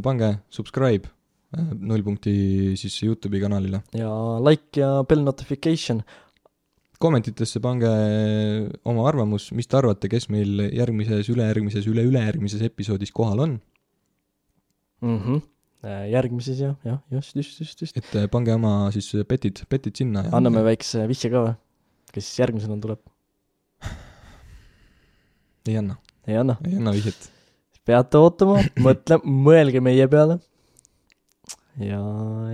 [0.04, 1.10] pange subscribe
[1.58, 3.82] äh, nullpunkti siis Youtube'i kanalile.
[3.94, 4.10] ja
[4.40, 6.02] like ja bell notification.
[7.00, 7.90] Kommentitesse pange
[8.88, 13.56] oma arvamus, mis te arvate, kes meil järgmises, ülejärgmises, üle-ülejärgmises episoodis kohal on.
[15.02, 15.18] mm.
[15.18, 15.42] -hmm.
[16.12, 17.98] järgmises jah, jah, just, just, just, just.
[17.98, 21.56] et äh, pange oma siis petid, petid sinna ja anname väikse vihje ka või?
[22.14, 23.00] kes siis järgmisena tuleb?
[25.70, 25.96] ei anna,
[26.28, 26.58] ei anna.
[26.68, 27.32] ei anna vihjet.
[27.88, 30.40] peate ootama, mõtle, mõelge meie peale.
[31.80, 32.02] ja,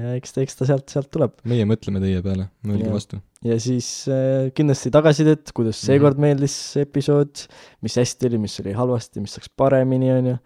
[0.03, 1.41] ja eks ta, eks ta sealt, sealt tuleb.
[1.43, 2.93] meie mõtleme teie peale, mõelge Jah.
[2.99, 3.21] vastu.
[3.45, 5.85] Ja siis äh, kindlasti tagasisidet, kuidas Mhm.
[5.91, 7.45] seekord meeldis episood,
[7.85, 10.37] mis hästi oli, mis oli halvasti, mis saaks paremini, on ju.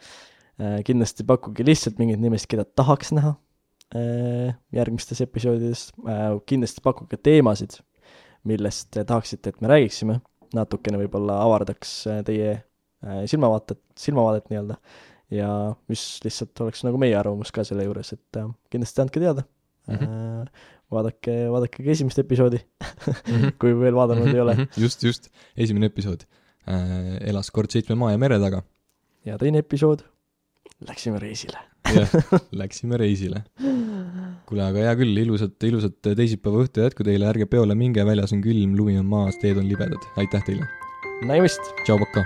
[0.84, 3.30] kindlasti pakkuge lihtsalt mingeid nimesid, keda tahaks näha
[3.95, 5.86] äh, järgmistes episoodides.
[6.45, 7.78] kindlasti pakkuge teemasid,
[8.43, 10.20] millest te tahaksite, et me räägiksime.
[10.54, 12.50] natukene võib-olla avardaks äh, teie
[13.06, 14.76] äh, silmavaatet, silmavaadet nii-öelda.
[15.32, 19.43] ja mis lihtsalt oleks nagu meie arvamus ka selle juures, et äh, kindlasti andke teada
[19.89, 20.04] Mhm.
[20.04, 20.45] äh,
[20.92, 22.60] vaadake, vaadake ka esimest episoodi
[23.30, 23.56] Mhm.
[23.62, 24.56] kui veel vaadanud ei ole.
[24.78, 26.24] just, just, esimene episood
[26.68, 28.64] äh, elas kord seitsme maa ja mere taga
[29.26, 30.02] ja teine episood,
[30.88, 31.60] läksime reisile.
[31.96, 32.06] ja
[32.56, 33.44] läksime reisile.
[34.50, 38.42] kuule, aga hea küll, ilusat, ilusat teisipäeva õhtu jätku teile, ärge peole minge, väljas on
[38.46, 40.68] külm, lumi on maas, teed on libedad, aitäh teile,
[41.28, 41.62] nägemist!
[41.86, 42.26] tšau, pakaa.